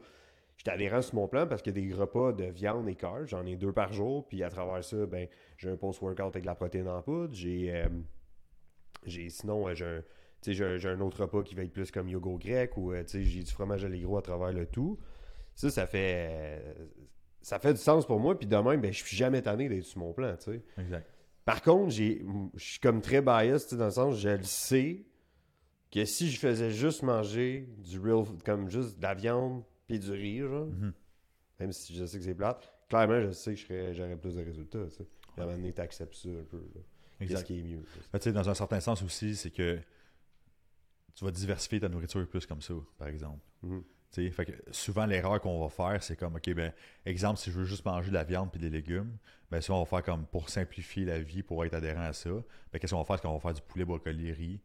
J'étais 0.61 0.73
adhérent 0.73 1.01
sur 1.01 1.15
mon 1.15 1.27
plan 1.27 1.47
parce 1.47 1.63
que 1.63 1.71
des 1.71 1.91
repas 1.95 2.35
de 2.35 2.45
viande 2.45 2.87
et 2.87 2.95
carbs, 2.95 3.25
j'en 3.25 3.47
ai 3.47 3.57
deux 3.57 3.73
par 3.73 3.95
jour, 3.95 4.29
puis 4.29 4.43
à 4.43 4.51
travers 4.51 4.85
ça, 4.85 5.07
ben, 5.07 5.27
j'ai 5.57 5.71
un 5.71 5.77
post-workout 5.79 6.27
avec 6.27 6.43
de 6.43 6.47
la 6.47 6.55
protéine 6.55 6.87
en 6.87 7.01
poudre, 7.01 7.33
j'ai, 7.33 7.75
euh, 7.75 7.89
j'ai 9.07 9.31
sinon, 9.31 9.69
euh, 9.69 9.75
j'ai 9.75 9.87
un, 9.87 10.77
j'ai 10.77 10.89
un, 10.91 11.01
autre 11.01 11.23
repas 11.23 11.43
qui 11.45 11.55
va 11.55 11.63
être 11.63 11.73
plus 11.73 11.91
comme 11.91 12.11
yogourt 12.11 12.39
grec 12.39 12.77
ou, 12.77 12.93
euh, 12.93 13.03
j'ai 13.07 13.43
du 13.43 13.51
fromage 13.51 13.87
allégro 13.87 14.19
à 14.19 14.21
travers 14.21 14.53
le 14.53 14.67
tout. 14.67 14.99
Ça, 15.55 15.71
ça 15.71 15.87
fait, 15.87 16.63
ça 17.41 17.59
fait 17.59 17.73
du 17.73 17.81
sens 17.81 18.07
pour 18.07 18.21
moi, 18.21 18.39
puis 18.39 18.47
de 18.47 18.55
même, 18.55 18.83
ben, 18.83 18.93
je 18.93 19.03
suis 19.03 19.17
jamais 19.17 19.41
tanné 19.41 19.67
d'être 19.67 19.85
sur 19.85 20.01
mon 20.01 20.13
plan. 20.13 20.37
Exact. 20.77 21.11
Par 21.47 21.63
contre, 21.63 21.89
je 21.89 22.19
suis 22.59 22.81
comme 22.81 23.01
très 23.01 23.23
biased, 23.23 23.67
tu 23.67 23.71
sais, 23.71 23.77
dans 23.79 23.87
le 23.87 23.91
sens, 23.93 24.19
je 24.19 24.29
le 24.29 24.43
sais 24.43 25.07
que 25.91 26.05
si 26.05 26.31
je 26.31 26.39
faisais 26.39 26.71
juste 26.71 27.03
manger 27.03 27.67
du 27.79 27.99
real, 27.99 28.27
comme 28.45 28.69
juste 28.69 28.99
de 28.99 29.03
la 29.03 29.15
viande 29.15 29.63
puis 29.91 29.99
du 29.99 30.11
riz, 30.13 30.39
genre, 30.41 30.67
Mhm. 30.67 30.93
même 31.61 31.73
si 31.73 31.95
je 31.95 32.05
sais 32.05 32.19
que 32.19 32.25
c'est 32.25 32.35
plate, 32.35 32.73
clairement, 32.89 33.21
je 33.21 33.31
sais 33.33 33.55
que 33.55 33.93
j'aurais 33.93 34.17
plus 34.17 34.35
de 34.37 34.43
résultats, 34.45 34.85
tu 34.89 34.97
sais. 34.97 35.07
À 35.37 35.43
un 35.43 35.45
moment 35.47 35.57
donné, 35.57 35.73
t'acceptes 35.73 36.15
ça 36.15 36.29
un 36.29 36.45
peu. 36.45 36.63
Qu'est-ce 37.19 37.45
qui 37.45 37.59
est 37.61 37.63
mieux? 37.63 37.83
tu 38.13 38.21
sais, 38.21 38.33
dans 38.33 38.49
un 38.49 38.55
certain 38.55 38.81
sens 38.81 39.03
aussi, 39.03 39.37
c'est 39.37 39.51
que 39.51 39.79
tu 41.15 41.25
vas 41.25 41.31
diversifier 41.31 41.81
ta 41.81 41.89
nourriture 41.89 42.27
plus 42.29 42.47
comme 42.47 42.63
ça, 42.63 42.75
par 42.99 43.09
exemple. 43.09 43.41
Mhm. 43.63 43.83
Fait 44.33 44.45
que 44.45 44.53
souvent, 44.73 45.07
l'erreur 45.07 45.41
qu'on 45.41 45.61
va 45.61 45.69
faire, 45.69 46.03
c'est 46.03 46.17
comme, 46.17 46.35
OK, 46.35 46.53
ben, 46.53 46.73
exemple, 47.07 47.39
si 47.39 47.51
je 47.53 47.59
veux 47.61 47.65
juste 47.65 47.85
manger 47.85 48.09
de 48.09 48.15
la 48.15 48.25
viande 48.25 48.51
puis 48.51 48.61
des 48.61 48.69
légumes, 48.71 49.17
ben, 49.51 49.61
ça, 49.61 49.73
on 49.73 49.79
va 49.81 49.85
faire 49.85 50.03
comme 50.03 50.27
pour 50.27 50.49
simplifier 50.49 51.05
la 51.05 51.21
vie, 51.21 51.43
pour 51.45 51.65
être 51.65 51.75
adhérent 51.75 52.03
à 52.03 52.13
ça. 52.13 52.31
Ben, 52.73 52.79
qu'est-ce 52.81 52.93
qu'on 52.93 52.99
va 52.99 53.05
faire? 53.05 53.17
C'est 53.19 53.23
qu'on 53.23 53.35
va 53.35 53.41
faire 53.41 53.55
du 53.55 53.61
poulet, 53.63 53.85
brocoli, 53.85 54.33
riz, 54.33 54.61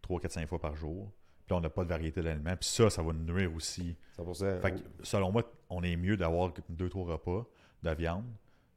3, 0.00 0.20
4, 0.20 0.32
5 0.32 0.48
fois 0.48 0.58
par 0.60 0.74
jour. 0.74 1.12
Puis 1.48 1.54
là, 1.54 1.56
on 1.56 1.60
n'a 1.62 1.70
pas 1.70 1.82
de 1.84 1.88
variété 1.88 2.20
d'aliments. 2.20 2.54
Puis 2.56 2.68
ça, 2.68 2.90
ça 2.90 3.02
va 3.02 3.10
nous 3.14 3.24
nuire 3.32 3.50
aussi. 3.54 3.96
100%. 4.18 4.60
Fait 4.60 4.72
que, 4.72 4.78
selon 5.02 5.32
moi, 5.32 5.42
on 5.70 5.82
est 5.82 5.96
mieux 5.96 6.18
d'avoir 6.18 6.52
deux, 6.68 6.90
trois 6.90 7.06
repas 7.06 7.46
de 7.82 7.90
viande 7.92 8.26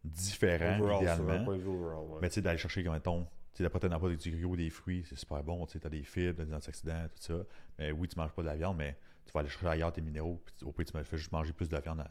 différents, 0.06 0.80
overall, 0.80 0.98
idéalement. 1.01 1.48
overall, 1.51 2.06
ouais. 2.10 2.20
Mais 2.22 2.30
tu 2.30 2.36
sais, 2.36 2.42
d'aller 2.42 2.58
chercher 2.58 2.84
comme 2.84 2.94
mettons, 2.94 3.24
tu 3.24 3.58
sais, 3.58 3.63
la 3.63 3.70
protéine 3.70 3.98
pas 4.00 4.08
du 4.10 4.42
gros, 4.42 4.56
des 4.56 4.70
fruits, 4.70 5.04
c'est 5.08 5.18
super 5.18 5.44
bon. 5.44 5.66
Tu 5.66 5.78
sais, 5.80 5.86
as 5.86 5.90
des 5.90 6.04
fibres, 6.04 6.44
des 6.44 6.54
antioxydants, 6.54 7.04
tout 7.16 7.22
ça. 7.22 7.34
Mais 7.78 7.92
oui, 7.92 8.08
tu 8.08 8.18
manges 8.18 8.32
pas 8.32 8.42
de 8.42 8.48
la 8.48 8.56
viande, 8.56 8.78
mais 8.78 8.98
tu 9.25 9.32
vas 9.34 9.42
aller 9.42 9.50
chercher 9.50 9.68
ailleurs 9.68 9.92
tes 9.92 10.01
minéraux. 10.01 10.42
Puis 10.46 10.66
au 10.66 10.72
pire, 10.72 10.86
tu 10.86 10.98
me 10.98 11.04
fais 11.04 11.18
juste 11.18 11.32
manger 11.32 11.51
plus 11.54 11.68
de 11.70 11.75
la 11.75 11.82
viande 11.82 12.04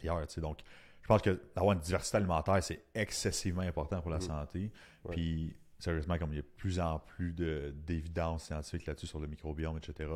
ailleurs. 0.00 0.26
Tu 0.26 0.34
sais. 0.34 0.40
Donc, 0.40 0.58
je 1.00 1.06
pense 1.06 1.22
que 1.22 1.40
d'avoir 1.54 1.74
une 1.74 1.80
diversité 1.80 2.16
alimentaire, 2.16 2.62
c'est 2.62 2.82
excessivement 2.94 3.62
important 3.62 4.00
pour 4.02 4.10
la 4.10 4.16
Mhm. 4.18 4.22
santé. 4.22 4.70
Ouais. 5.04 5.14
Puis, 5.14 5.56
sérieusement, 5.78 6.18
comme 6.18 6.32
il 6.32 6.36
y 6.36 6.40
a 6.40 6.42
de 6.42 6.46
plus 6.56 6.80
en 6.80 6.98
plus 6.98 7.32
de- 7.32 7.74
d'évidence 7.86 8.44
scientifique 8.44 8.86
là-dessus 8.86 9.06
sur 9.06 9.20
le 9.20 9.26
microbiome, 9.26 9.76
etc., 9.78 10.10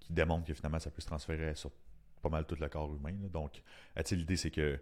qui 0.00 0.12
démontrent 0.12 0.46
que 0.46 0.54
finalement, 0.54 0.78
ça 0.78 0.90
peut 0.90 1.00
se 1.00 1.06
transférer 1.06 1.54
sur 1.54 1.70
pas 2.22 2.28
mal 2.28 2.44
tout 2.46 2.56
le 2.58 2.68
corps 2.68 2.94
humain. 2.94 3.14
là. 3.22 3.28
Donc, 3.28 3.62
euh, 3.98 4.02
l'idée, 4.12 4.36
c'est 4.36 4.50
que 4.50 4.80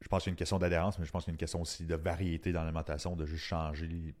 je 0.00 0.08
pense 0.08 0.22
qu'il 0.22 0.30
y 0.30 0.32
a 0.32 0.34
une 0.34 0.38
question 0.38 0.58
d'adhérence, 0.58 0.98
mais 0.98 1.04
je 1.04 1.10
pense 1.10 1.24
qu'il 1.24 1.32
y 1.32 1.32
a 1.32 1.34
une 1.34 1.38
question 1.38 1.60
aussi 1.62 1.84
de 1.84 1.94
variété 1.96 2.52
dans 2.52 2.60
l'alimentation, 2.62 3.16
de 3.16 3.26
juste 3.26 3.44
changer 3.44 3.86
les, 3.88 4.14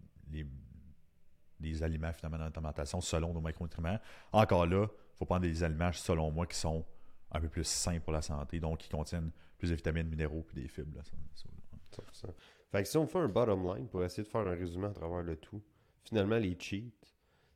les- 1.60 1.82
aliments 1.82 2.12
finalement 2.12 2.38
dans 2.38 2.44
l'alimentation 2.44 3.00
selon 3.00 3.32
nos 3.32 3.40
macronutriments. 3.40 3.98
Encore 4.32 4.66
là, 4.66 4.86
il 4.90 5.16
faut 5.18 5.24
prendre 5.24 5.42
des 5.42 5.62
aliments, 5.62 5.92
selon 5.92 6.30
moi, 6.30 6.46
qui 6.46 6.56
sont 6.56 6.84
un 7.30 7.40
peu 7.40 7.48
plus 7.48 7.64
sains 7.64 8.00
pour 8.00 8.12
la 8.12 8.22
santé, 8.22 8.58
donc 8.60 8.78
qui 8.78 8.88
contiennent 8.88 9.30
plus 9.58 9.70
de 9.70 9.74
vitamines, 9.74 10.08
minéraux 10.08 10.46
et 10.52 10.60
des 10.62 10.68
fibres. 10.68 11.00
Ça- 11.04 11.12
ça- 11.34 12.28
100%. 12.28 12.34
Fait 12.70 12.82
que 12.82 12.88
si 12.88 12.96
on 12.98 13.06
fait 13.06 13.18
un 13.18 13.28
bottom 13.28 13.64
line 13.74 13.86
pour 13.88 14.04
essayer 14.04 14.22
de 14.22 14.28
faire 14.28 14.42
un 14.46 14.54
résumé 14.54 14.86
à 14.86 14.90
travers 14.92 15.22
le 15.22 15.36
tout, 15.36 15.62
finalement, 16.04 16.36
les 16.36 16.56
cheats, 16.58 16.90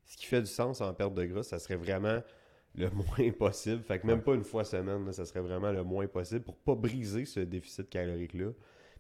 ce 0.07 0.16
qui 0.16 0.26
fait 0.26 0.40
du 0.40 0.47
sens 0.47 0.81
en 0.81 0.92
perte 0.95 1.14
de 1.14 1.25
gras, 1.25 1.42
ça 1.42 1.59
serait 1.59 1.76
vraiment 1.76 2.23
le 2.75 2.88
moins 2.90 3.31
possible. 3.33 3.83
Fait 3.83 3.99
que 3.99 4.07
même 4.07 4.23
pas 4.23 4.35
une 4.35 4.45
fois 4.45 4.64
semaine, 4.64 5.04
là, 5.07 5.12
ça 5.12 5.25
serait 5.26 5.40
vraiment 5.42 5.71
le 5.73 5.83
moins 5.85 6.07
possible 6.07 6.42
pour 6.42 6.57
pas 6.57 6.75
briser 6.75 7.25
ce 7.26 7.40
déficit 7.40 7.88
calorique-là. 7.90 8.50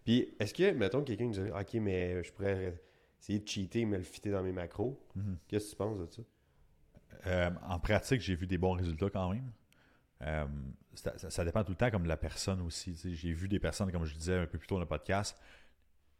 Puis, 0.04 0.34
est-ce 0.38 0.52
que, 0.52 0.70
mettons, 0.72 1.02
quelqu'un 1.02 1.24
nous 1.26 1.32
dit 1.32 1.50
Ok, 1.58 1.74
mais 1.74 2.22
je 2.24 2.32
pourrais 2.32 2.78
essayer 3.20 3.38
de 3.38 3.48
cheater, 3.48 3.86
mais 3.86 3.98
le 3.98 4.02
fitter 4.02 4.30
dans 4.30 4.42
mes 4.42 4.52
macros. 4.52 5.00
Mhm. 5.14 5.38
Qu'est-ce 5.48 5.66
que 5.66 5.70
tu 5.70 5.76
penses 5.76 5.98
de 5.98 6.06
ça 6.06 6.22
Euh, 7.26 7.50
en 7.68 7.78
pratique, 7.78 8.20
j'ai 8.20 8.34
vu 8.34 8.46
des 8.46 8.58
bons 8.58 8.72
résultats 8.72 9.08
quand 9.10 9.30
même. 9.30 9.50
Euh, 10.22 10.44
ça, 10.94 11.16
ça- 11.18 11.30
ça 11.30 11.44
dépend 11.44 11.62
tout 11.64 11.70
le 11.72 11.76
temps 11.76 11.90
comme 11.90 12.02
de 12.04 12.08
la 12.08 12.16
personne 12.16 12.60
aussi. 12.62 12.94
J'ai 13.14 13.32
vu 13.32 13.48
des 13.48 13.58
personnes, 13.60 13.90
comme 13.92 14.04
je 14.04 14.14
disais 14.14 14.36
un 14.36 14.46
peu 14.46 14.58
plus 14.58 14.66
tôt 14.66 14.74
dans 14.76 14.80
le 14.80 14.86
podcast, 14.86 15.40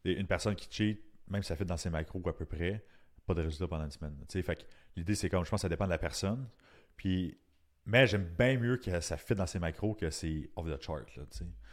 une 0.05 0.27
personne 0.27 0.55
qui 0.55 0.69
cheat, 0.71 1.03
même 1.29 1.43
si 1.43 1.49
ça 1.49 1.57
fait 1.57 1.65
dans 1.65 1.77
ses 1.77 1.91
macros 1.91 2.23
à 2.27 2.37
peu 2.37 2.45
près, 2.45 2.85
pas 3.27 3.35
de 3.35 3.43
résultats 3.43 3.69
pendant 3.69 3.85
une 3.85 3.91
semaine. 3.91 4.17
Fait 4.29 4.67
l'idée, 4.97 5.15
c'est 5.15 5.29
comme 5.29 5.45
je 5.45 5.51
pense 5.51 5.59
que 5.61 5.63
ça 5.63 5.69
dépend 5.69 5.85
de 5.85 5.91
la 5.91 5.99
personne. 5.99 6.49
Puis, 6.97 7.39
mais 7.85 8.07
j'aime 8.07 8.25
bien 8.39 8.59
mieux 8.59 8.77
que 8.77 9.01
ça 9.01 9.17
fit 9.17 9.35
dans 9.35 9.47
ses 9.47 9.59
macros 9.59 9.95
que 9.95 10.11
c'est 10.11 10.51
off 10.57 10.67
the 10.67 10.81
chart. 10.81 11.17
Là. 11.17 11.23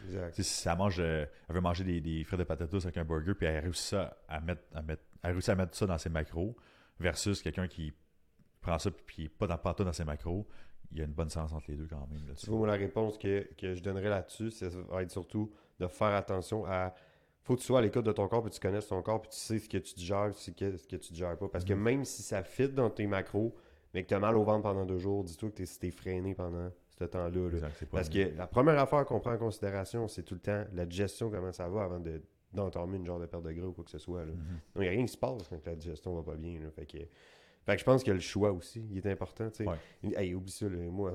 Exact. 0.05 0.33
Si 0.36 0.43
ça 0.43 0.75
mange, 0.75 1.00
euh, 1.00 1.25
elle 1.48 1.55
veut 1.55 1.62
manger 1.62 1.83
des, 1.83 2.01
des 2.01 2.24
frites 2.24 2.39
de 2.39 2.43
patatas 2.45 2.77
avec 2.77 2.98
un 2.98 3.05
burger, 3.05 3.33
puis 3.33 3.48
elle 3.48 3.57
a 3.57 3.62
réussi 3.62 3.89
ça 3.89 4.17
à 4.27 4.39
mettre, 4.39 4.62
à 4.74 4.81
mettre, 4.81 5.03
elle 5.24 5.31
a 5.31 5.33
réussi 5.33 5.51
à 5.51 5.55
mettre 5.55 5.75
ça 5.75 5.86
dans 5.86 5.98
ses 5.98 6.09
macros, 6.09 6.55
versus 7.00 7.41
quelqu'un 7.41 7.67
qui 7.67 7.93
prend 8.62 8.77
ça 8.77 8.91
puis 8.91 9.15
qui 9.15 9.21
n'est 9.24 9.29
pas 9.29 9.48
dans, 9.48 9.57
pas 9.57 9.74
dans 9.74 9.93
ses 9.93 10.03
macros, 10.03 10.48
il 10.91 10.98
y 10.98 11.01
a 11.01 11.05
une 11.05 11.13
bonne 11.13 11.29
sens 11.29 11.51
entre 11.53 11.69
les 11.69 11.77
deux 11.77 11.88
quand 11.88 12.07
même. 12.07 12.27
là, 12.27 12.33
tu 12.36 12.48
vois, 12.48 12.57
moi, 12.57 12.67
la 12.67 12.74
réponse 12.74 13.17
que, 13.17 13.48
que 13.55 13.74
je 13.74 13.81
donnerais 13.81 14.09
là-dessus, 14.09 14.51
c'est 14.51 14.69
ça 14.69 14.79
va 14.89 15.03
être 15.03 15.12
surtout 15.12 15.51
de 15.79 15.88
faire 15.88 16.13
attention 16.13 16.65
à. 16.65 16.93
Faut 17.43 17.55
que 17.55 17.62
tu 17.62 17.65
sois 17.65 17.79
à 17.79 17.81
l'écoute 17.81 18.05
de 18.05 18.12
ton 18.12 18.27
corps, 18.27 18.43
puis 18.43 18.51
tu 18.51 18.60
connaisses 18.60 18.88
ton 18.88 19.01
corps, 19.01 19.22
puis 19.22 19.31
tu 19.31 19.38
sais 19.38 19.60
ce 19.60 19.67
que 19.69 19.77
tu 19.77 19.93
digères, 19.96 20.31
tu 20.36 20.39
sais 20.39 20.51
que- 20.51 20.77
ce 20.77 20.88
que 20.88 20.96
tu 20.98 21.13
digères 21.13 21.38
pas. 21.38 21.48
Parce 21.48 21.65
que 21.65 21.74
Mhm. 21.74 21.81
même 21.81 22.05
si 22.05 22.22
ça 22.22 22.43
fit 22.43 22.69
dans 22.69 22.89
tes 22.89 23.08
macros, 23.08 23.55
mais 23.93 24.03
que 24.03 24.10
tu 24.10 24.13
as 24.13 24.19
mal 24.19 24.38
au 24.38 24.43
ventre 24.43 24.63
pendant 24.63 24.86
deux 24.86 25.00
jours, 25.00 25.24
dis-toi 25.24 25.50
que 25.50 25.63
tu 25.63 25.88
es, 25.88 25.91
freiné 25.91 26.36
pendant 26.36 26.69
ce 26.98 27.05
temps-là. 27.05 27.50
Parce 27.91 28.10
que 28.10 28.38
la 28.38 28.46
première 28.46 28.77
affaire 28.77 29.05
qu'on 29.05 29.19
prend 29.19 29.34
en 29.34 29.38
considération, 29.38 30.08
c'est 30.08 30.22
tout 30.24 30.36
le 30.36 30.41
temps 30.41 30.63
la 30.74 30.86
digestion, 30.86 31.29
comment 31.31 31.51
ça 31.51 31.67
va 31.69 31.84
avant 31.84 32.00
de 32.00 32.22
d'entamer 32.51 32.98
une 32.98 33.05
genre 33.05 33.19
de 33.19 33.27
perte 33.27 33.43
de 33.43 33.51
gras 33.51 33.67
ou 33.67 33.74
quoi 33.74 33.84
que 33.84 33.91
ce 33.91 34.00
soit. 34.00 34.25
là. 34.25 34.31
Donc, 34.31 34.39
il 34.77 34.81
n'y 34.81 34.88
a 34.88 34.89
rien 34.91 35.05
qui 35.05 35.12
se 35.12 35.17
passe 35.19 35.48
quand 35.48 35.63
la 35.67 35.75
digestion 35.75 36.15
va 36.15 36.24
pas 36.24 36.36
bien. 36.36 36.60
là. 36.60 36.72
Fait 36.72 36.88
que, 36.88 36.98
fait 36.98 37.08
que 37.75 37.77
je 37.77 37.84
pense 37.86 38.03
que 38.03 38.10
le 38.10 38.19
choix 38.19 38.51
aussi, 38.51 38.84
il 38.89 38.98
est 38.98 39.05
important. 39.05 39.51
tu 39.51 39.63
sais. 39.63 39.69
Ouais. 39.69 40.15
Hey, 40.17 40.34
oublie 40.34 40.51
ça, 40.51 40.67
là. 40.67 40.77
moi, 40.89 41.13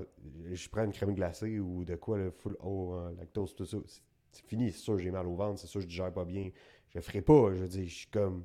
je 0.52 0.68
prends 0.68 0.84
une 0.84 0.92
crème 0.92 1.12
glacée 1.12 1.58
ou 1.58 1.84
de 1.84 1.96
quoi, 1.96 2.18
là, 2.18 2.30
full 2.30 2.56
haut 2.62 2.92
en 2.94 3.08
lactose, 3.18 3.52
tout 3.56 3.64
ça. 3.64 3.78
C'est 4.34 4.46
fini, 4.46 4.70
c'est 4.72 4.78
sûr, 4.78 4.98
j'ai 4.98 5.10
mal 5.10 5.26
au 5.26 5.34
ventre, 5.34 5.58
c'est 5.60 5.66
sûr, 5.66 5.80
je 5.80 5.86
digère 5.86 6.12
pas 6.12 6.24
bien. 6.24 6.50
Je 6.90 6.98
le 6.98 7.02
ferai 7.02 7.22
pas, 7.22 7.50
je 7.54 7.60
veux 7.60 7.68
dire, 7.68 7.88
je 7.88 7.94
suis 7.94 8.06
comme. 8.08 8.44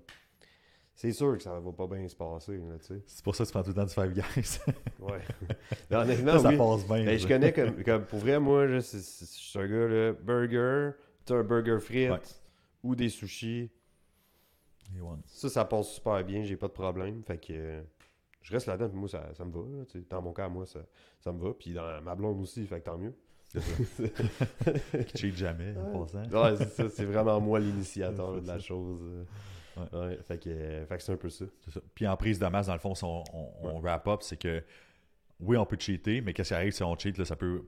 C'est 0.93 1.13
sûr 1.13 1.38
que 1.38 1.43
ça 1.43 1.58
va 1.60 1.72
pas 1.72 1.88
bien 1.88 2.05
se 2.10 2.15
passer, 2.15 2.58
là, 2.58 2.77
tu 2.79 2.86
sais. 2.88 3.01
C'est 3.08 3.24
pour 3.24 3.34
ça 3.36 3.43
que 3.46 3.50
tu 3.50 3.53
prends 3.53 3.63
tout 3.63 3.69
le 3.69 3.75
temps 3.75 3.86
du 3.86 3.93
Five 3.93 4.13
Guys. 4.13 4.60
Ouais. 5.00 5.22
Mais 5.89 5.96
honnêtement, 5.96 6.34
ça, 6.34 6.39
ça 6.39 6.50
oui. 6.50 6.58
passe 6.58 6.86
bien. 6.88 7.05
Ben, 7.05 7.17
je 7.17 7.27
connais 7.27 7.53
comme, 7.53 7.84
comme 7.84 8.05
pour 8.05 8.19
vrai, 8.19 8.38
moi, 8.39 8.67
je, 8.67 8.79
c'est- 8.81 9.00
c'est- 9.00 9.25
je 9.25 9.48
suis 9.50 9.60
un 9.60 9.67
gars, 9.67 9.88
là, 9.88 10.12
burger, 10.13 10.91
tu 11.25 11.34
un 11.34 11.43
burger 11.43 11.79
frites 11.79 12.12
Ouais. 12.12 12.19
ou 12.84 12.96
des 12.96 13.08
sushis. 13.10 13.69
Ça, 15.28 15.49
ça 15.49 15.65
passe 15.65 15.88
super 15.89 16.23
bien, 16.25 16.43
j'ai 16.43 16.58
pas 16.58 16.67
de 16.67 16.73
problème. 16.73 17.23
Fait 17.23 17.38
que 17.38 17.54
euh, 17.54 17.82
je 18.41 18.52
reste 18.52 18.65
là-dedans, 18.67 18.89
puis 18.89 18.97
moi, 18.99 19.08
ça, 19.08 19.30
ça 19.36 19.45
me 19.45 19.52
va. 19.52 19.60
là, 19.78 20.02
dans 20.10 20.21
mon 20.21 20.34
cas, 20.34 20.49
moi, 20.49 20.65
ça, 20.65 20.80
ça 21.19 21.32
me 21.32 21.39
va. 21.39 21.54
Puis 21.54 21.73
dans 21.73 22.02
ma 22.02 22.15
blonde 22.15 22.41
aussi, 22.41 22.65
fait 22.65 22.80
que 22.80 22.86
tant 22.86 22.97
mieux. 22.97 23.13
Qui 25.07 25.17
cheat 25.17 25.35
jamais, 25.35 25.73
en 25.77 26.03
passant. 26.05 26.23
Ouais, 26.29 26.55
c'est 26.57 26.69
ça, 26.69 26.89
c'est 26.89 27.05
vraiment 27.05 27.39
moi 27.41 27.59
l'initiateur 27.59 28.35
C'est 28.35 28.41
de 28.41 28.47
la 28.47 28.53
ça. 28.53 28.59
chose. 28.59 29.01
euh. 29.03 29.23
Ouais, 29.93 30.17
fait 30.27 30.38
que, 30.38 30.49
euh, 30.49 30.85
fait 30.85 30.97
que 30.97 31.03
c'est 31.03 31.13
un 31.13 31.17
peu 31.17 31.29
ça. 31.29 31.45
C'est 31.63 31.71
ça. 31.71 31.79
Puis 31.95 32.05
en 32.07 32.17
prise 32.17 32.38
de 32.38 32.45
masse, 32.47 32.67
dans 32.67 32.73
le 32.73 32.79
fond, 32.79 32.93
si 32.95 33.03
on, 33.05 33.23
on- 33.33 33.51
on 33.63 33.79
wrap 33.79 34.07
up, 34.07 34.21
c'est 34.23 34.38
que 34.38 34.63
oui, 35.39 35.55
on 35.55 35.65
peut 35.65 35.77
cheater, 35.79 36.21
mais 36.21 36.33
qu'est-ce 36.33 36.49
qui 36.49 36.53
arrive 36.53 36.71
si 36.73 36.83
on 36.83 36.97
cheat, 36.97 37.17
là, 37.17 37.23
ça 37.25 37.35
peut 37.38 37.63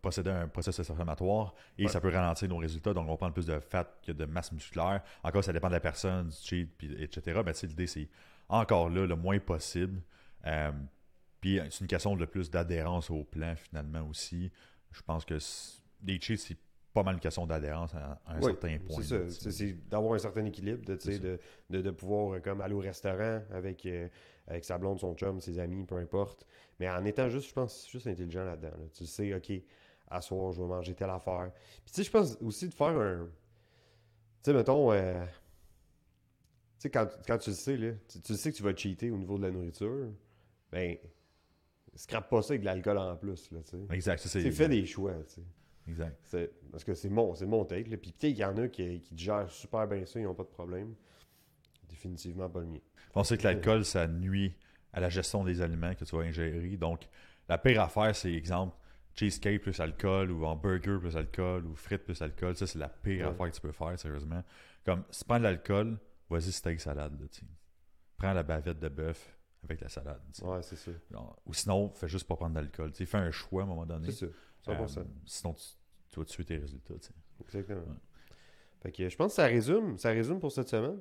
procéder 0.00 0.30
à 0.30 0.42
un 0.42 0.48
processus 0.48 0.88
inflammatoire 0.88 1.54
et 1.76 1.84
Ouais. 1.86 1.88
ça 1.90 2.00
peut 2.00 2.10
ralentir 2.10 2.48
nos 2.48 2.58
résultats. 2.58 2.92
Donc, 2.94 3.06
on 3.08 3.10
va 3.12 3.16
prendre 3.16 3.32
plus 3.34 3.46
de 3.46 3.58
fat 3.58 3.86
que 4.06 4.12
de 4.12 4.24
masse 4.26 4.52
musculaire. 4.52 5.02
Encore, 5.24 5.42
ça 5.42 5.52
dépend 5.52 5.68
de 5.68 5.72
la 5.72 5.80
personne, 5.80 6.28
du 6.28 6.36
cheat, 6.36 6.70
puis, 6.78 7.02
etc. 7.02 7.40
Mais 7.44 7.52
tu 7.52 7.60
sais, 7.60 7.66
l'idée, 7.66 7.86
c'est 7.88 8.08
encore 8.48 8.88
là, 8.88 9.04
le 9.06 9.16
moins 9.16 9.38
possible. 9.40 10.00
Euh, 10.46 10.70
puis 11.40 11.58
c'est 11.70 11.80
une 11.80 11.86
question 11.88 12.14
de 12.14 12.24
plus 12.26 12.48
d'adhérence 12.50 13.10
au 13.10 13.24
plan, 13.24 13.54
finalement, 13.56 14.06
aussi. 14.08 14.52
Je 14.96 15.02
pense 15.02 15.24
que 15.24 15.38
les 16.04 16.20
cheats, 16.20 16.36
c'est 16.38 16.56
pas 16.94 17.02
mal 17.02 17.14
une 17.14 17.20
question 17.20 17.46
d'adhérence 17.46 17.94
à, 17.94 18.20
à 18.24 18.36
un 18.36 18.40
Oui, 18.40 18.52
certain 18.52 18.78
point. 18.78 19.02
C'est 19.02 19.30
ça, 19.30 19.50
c'est- 19.50 19.88
d'avoir 19.90 20.14
un 20.14 20.18
certain 20.18 20.44
équilibre, 20.46 20.84
de, 20.86 20.94
de, 21.18 21.38
de, 21.68 21.82
de 21.82 21.90
pouvoir 21.90 22.34
euh, 22.34 22.40
comme 22.40 22.62
aller 22.62 22.72
au 22.74 22.78
restaurant 22.80 23.42
avec, 23.50 23.84
euh, 23.84 24.08
avec 24.46 24.64
sa 24.64 24.78
blonde, 24.78 24.98
son 24.98 25.14
chum, 25.14 25.40
ses 25.40 25.58
amis, 25.58 25.84
peu 25.84 25.96
importe. 25.96 26.46
Mais 26.80 26.88
en 26.88 27.04
étant 27.04 27.28
juste, 27.28 27.48
je 27.48 27.52
pense, 27.54 27.86
juste 27.90 28.06
intelligent 28.06 28.44
là-dedans. 28.44 28.70
là. 28.78 28.86
Tu 28.94 29.04
sais, 29.06 29.34
OK, 29.34 29.52
à 30.08 30.20
soir, 30.22 30.52
je 30.52 30.62
vais 30.62 30.68
manger 30.68 30.94
telle 30.94 31.10
affaire. 31.10 31.50
Puis 31.84 31.92
tu 31.92 31.96
sais, 31.96 32.04
je 32.04 32.10
pense 32.10 32.36
aussi 32.40 32.68
de 32.68 32.74
faire 32.74 32.88
un... 32.98 33.28
Tu 34.42 34.50
sais, 34.50 34.52
mettons... 34.56 34.92
euh, 34.92 35.24
Tu 36.78 36.82
sais, 36.82 36.90
quand, 36.90 37.08
quand 37.26 37.38
tu 37.38 37.50
le 37.50 37.56
sais, 37.56 37.76
là, 37.76 37.92
tu, 38.08 38.20
tu 38.20 38.32
le 38.32 38.38
sais 38.38 38.52
que 38.52 38.56
tu 38.56 38.62
vas 38.62 38.74
cheater 38.74 39.10
au 39.10 39.16
niveau 39.16 39.38
de 39.38 39.42
la 39.44 39.50
nourriture, 39.50 40.08
ben, 40.70 40.96
scrape 41.96 42.28
pas 42.30 42.42
ça 42.42 42.52
avec 42.52 42.60
de 42.60 42.66
l'alcool 42.66 42.98
en 42.98 43.16
plus, 43.16 43.50
là, 43.52 43.60
tu 43.62 43.70
sais. 43.70 43.94
Exact, 43.94 44.18
c'est 44.18 44.50
fait 44.50 44.68
des 44.68 44.84
choix, 44.86 45.12
tu 45.26 45.34
sais. 45.34 45.42
Exact. 45.88 46.18
C'est- 46.24 46.50
Parce 46.70 46.82
que 46.84 46.94
c'est 46.94 47.08
mon, 47.08 47.34
c'est 47.34 47.46
mon 47.46 47.64
take. 47.64 47.88
Là. 47.88 47.96
Puis 47.96 48.12
qu'il 48.12 48.36
y 48.36 48.44
en 48.44 48.56
a 48.56 48.66
qui, 48.68 49.00
qui 49.00 49.16
gèrent 49.16 49.50
super 49.50 49.86
bien 49.86 50.04
ça, 50.04 50.18
ils 50.18 50.24
n'ont 50.24 50.34
pas 50.34 50.42
de 50.42 50.48
problème. 50.48 50.94
Définitivement 51.88 52.48
pas 52.48 52.60
le 52.60 52.66
mien. 52.66 52.80
On 53.14 53.22
sait 53.24 53.38
que 53.38 53.44
l'alcool, 53.44 53.84
ça 53.84 54.06
nuit 54.08 54.54
à 54.92 55.00
la 55.00 55.08
gestion 55.08 55.44
des 55.44 55.60
aliments 55.62 55.94
que 55.94 56.04
tu 56.04 56.16
vas 56.16 56.22
ingérer. 56.22 56.76
Donc, 56.76 57.08
la 57.48 57.58
pire 57.58 57.80
affaire, 57.80 58.14
c'est, 58.16 58.32
exemple, 58.32 58.74
cheesecake 59.14 59.62
plus 59.62 59.78
alcool 59.80 60.30
ou 60.32 60.44
en 60.44 60.56
burger 60.56 60.98
plus 61.00 61.16
alcool 61.16 61.64
ou 61.66 61.74
frites 61.74 62.04
plus 62.04 62.20
alcool. 62.20 62.56
Ça, 62.56 62.66
c'est 62.66 62.78
la 62.78 62.88
pire 62.88 63.26
Ouais. 63.26 63.32
affaire 63.32 63.50
que 63.50 63.54
tu 63.54 63.60
peux 63.60 63.72
faire, 63.72 63.98
sérieusement. 63.98 64.42
Comme, 64.84 65.04
si 65.10 65.20
tu 65.20 65.24
prends 65.26 65.38
de 65.38 65.44
l'alcool, 65.44 65.98
vas-y, 66.28 66.52
steak 66.52 66.80
salade. 66.80 67.18
Là. 67.20 67.26
Prends 68.18 68.32
la 68.32 68.42
bavette 68.42 68.78
de 68.80 68.88
bœuf 68.88 69.35
avec 69.66 69.80
la 69.80 69.88
salade. 69.88 70.20
Ouais, 70.42 70.62
c'est. 70.62 70.76
Genre, 71.10 71.36
ou 71.46 71.54
sinon, 71.54 71.90
fais 71.90 72.08
juste 72.08 72.26
pas 72.26 72.36
prendre 72.36 72.54
d'alcool. 72.54 72.92
Tu 72.92 73.06
Fais 73.06 73.18
un 73.18 73.30
choix 73.30 73.62
à 73.62 73.64
un 73.64 73.68
moment 73.68 73.86
donné. 73.86 74.10
C'est 74.10 74.26
ça. 74.26 74.72
100%. 74.72 74.98
Euh, 74.98 75.04
sinon, 75.24 75.54
tu, 75.54 75.64
tu 76.08 76.20
vas 76.20 76.24
tuer 76.24 76.44
tes 76.44 76.56
résultats. 76.56 76.94
Exactement. 77.40 77.80
Ouais. 77.80 77.96
Fait 78.82 78.92
que 78.92 79.08
je 79.08 79.16
pense 79.16 79.32
que 79.32 79.36
ça 79.36 79.46
résume, 79.46 79.98
ça 79.98 80.10
résume 80.10 80.40
pour 80.40 80.52
cette 80.52 80.68
semaine. 80.68 81.00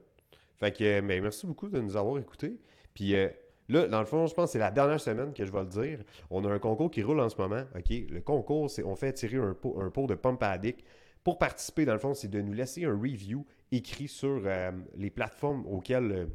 Fait 0.56 0.72
que 0.72 1.02
mais 1.02 1.20
merci 1.20 1.46
beaucoup 1.46 1.70
de 1.70 1.80
nous 1.80 1.96
avoir 1.96 2.18
écoutés. 2.20 2.60
Puis 2.94 3.16
euh, 3.16 3.30
là, 3.68 3.88
dans 3.88 4.00
le 4.00 4.06
fond, 4.06 4.26
je 4.28 4.34
pense 4.34 4.46
que 4.46 4.52
c'est 4.54 4.60
la 4.60 4.72
dernière 4.72 5.00
semaine 5.00 5.34
que 5.34 5.46
je 5.46 5.52
vais 5.52 5.62
le 5.62 5.68
dire. 5.68 6.04
On 6.30 6.44
a 6.46 6.50
un 6.52 6.60
concours 6.60 6.90
qui 6.90 7.04
roule 7.04 7.20
en 7.20 7.30
ce 7.30 7.38
moment. 7.38 7.64
OK? 7.76 7.90
Le 7.90 8.22
concours, 8.22 8.70
c'est 8.70 8.84
on 8.84 8.96
fait 8.96 9.14
tirer 9.14 9.38
un 9.38 9.54
pot, 9.54 9.80
un 9.80 9.90
pot 9.90 10.08
de 10.08 10.16
Pump 10.16 10.42
Addict. 10.42 10.84
Pour 11.24 11.38
participer, 11.40 11.86
dans 11.86 11.94
le 11.94 12.00
fond, 12.00 12.14
c'est 12.14 12.28
de 12.28 12.40
nous 12.40 12.54
laisser 12.54 12.86
un 12.86 12.96
review 12.96 13.46
écrit 13.72 14.08
sur 14.08 14.44
euh, 14.46 14.72
les 14.96 15.10
plateformes 15.10 15.66
auxquelles 15.66 16.12
euh, 16.12 16.26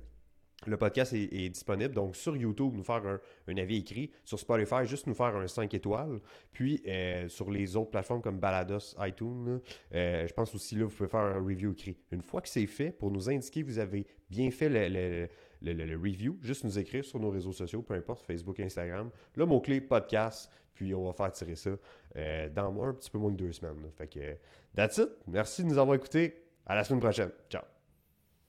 le 0.66 0.76
podcast 0.76 1.12
est, 1.14 1.48
disponible. 1.48 1.94
Donc, 1.94 2.16
sur 2.16 2.36
YouTube, 2.36 2.74
nous 2.74 2.84
faire 2.84 3.02
un, 3.06 3.56
avis 3.56 3.78
écrit. 3.78 4.10
Sur 4.24 4.38
Spotify, 4.38 4.84
juste 4.84 5.06
nous 5.06 5.14
faire 5.14 5.34
un 5.36 5.46
5 5.46 5.72
étoiles. 5.72 6.20
Puis, 6.52 6.82
euh, 6.86 7.28
sur 7.28 7.50
les 7.50 7.76
autres 7.76 7.90
plateformes 7.90 8.20
comme 8.20 8.38
Balados, 8.38 8.94
iTunes, 9.00 9.60
euh, 9.94 10.26
je 10.26 10.32
pense 10.32 10.54
aussi 10.54 10.76
là, 10.76 10.84
vous 10.84 10.94
pouvez 10.94 11.08
faire 11.08 11.20
un 11.20 11.42
review 11.42 11.72
écrit. 11.72 11.96
Une 12.10 12.22
fois 12.22 12.40
que 12.42 12.48
c'est 12.48 12.66
fait, 12.66 12.90
pour 12.90 13.10
nous 13.10 13.30
indiquer 13.30 13.62
que 13.62 13.66
vous 13.66 13.78
avez 13.78 14.06
bien 14.28 14.50
fait 14.50 14.68
le, 14.68 15.96
review, 15.96 16.38
juste 16.42 16.64
nous 16.64 16.78
écrire 16.78 17.04
sur 17.04 17.18
nos 17.18 17.30
réseaux 17.30 17.52
sociaux, 17.52 17.82
peu 17.82 17.94
importe, 17.94 18.24
Facebook, 18.24 18.60
Instagram. 18.60 19.10
Le 19.34 19.46
mot-clé 19.46 19.80
podcast, 19.80 20.50
puis 20.74 20.94
on 20.94 21.06
va 21.06 21.12
faire 21.12 21.32
tirer 21.32 21.56
ça 21.56 21.70
euh, 22.16 22.48
dans 22.50 22.82
un 22.82 22.92
petit 22.92 23.10
peu 23.10 23.18
moins 23.18 23.32
de 23.32 23.36
deux 23.36 23.52
semaines. 23.52 23.90
Fait 23.96 24.08
que, 24.08 24.36
that's 24.76 24.98
it. 24.98 25.08
Merci 25.26 25.62
de 25.62 25.68
nous 25.68 25.78
avoir 25.78 25.96
écoutés. 25.96 26.44
À 26.66 26.74
la 26.74 26.84
semaine 26.84 27.00
prochaine. 27.00 27.30
Ciao. 27.48 27.79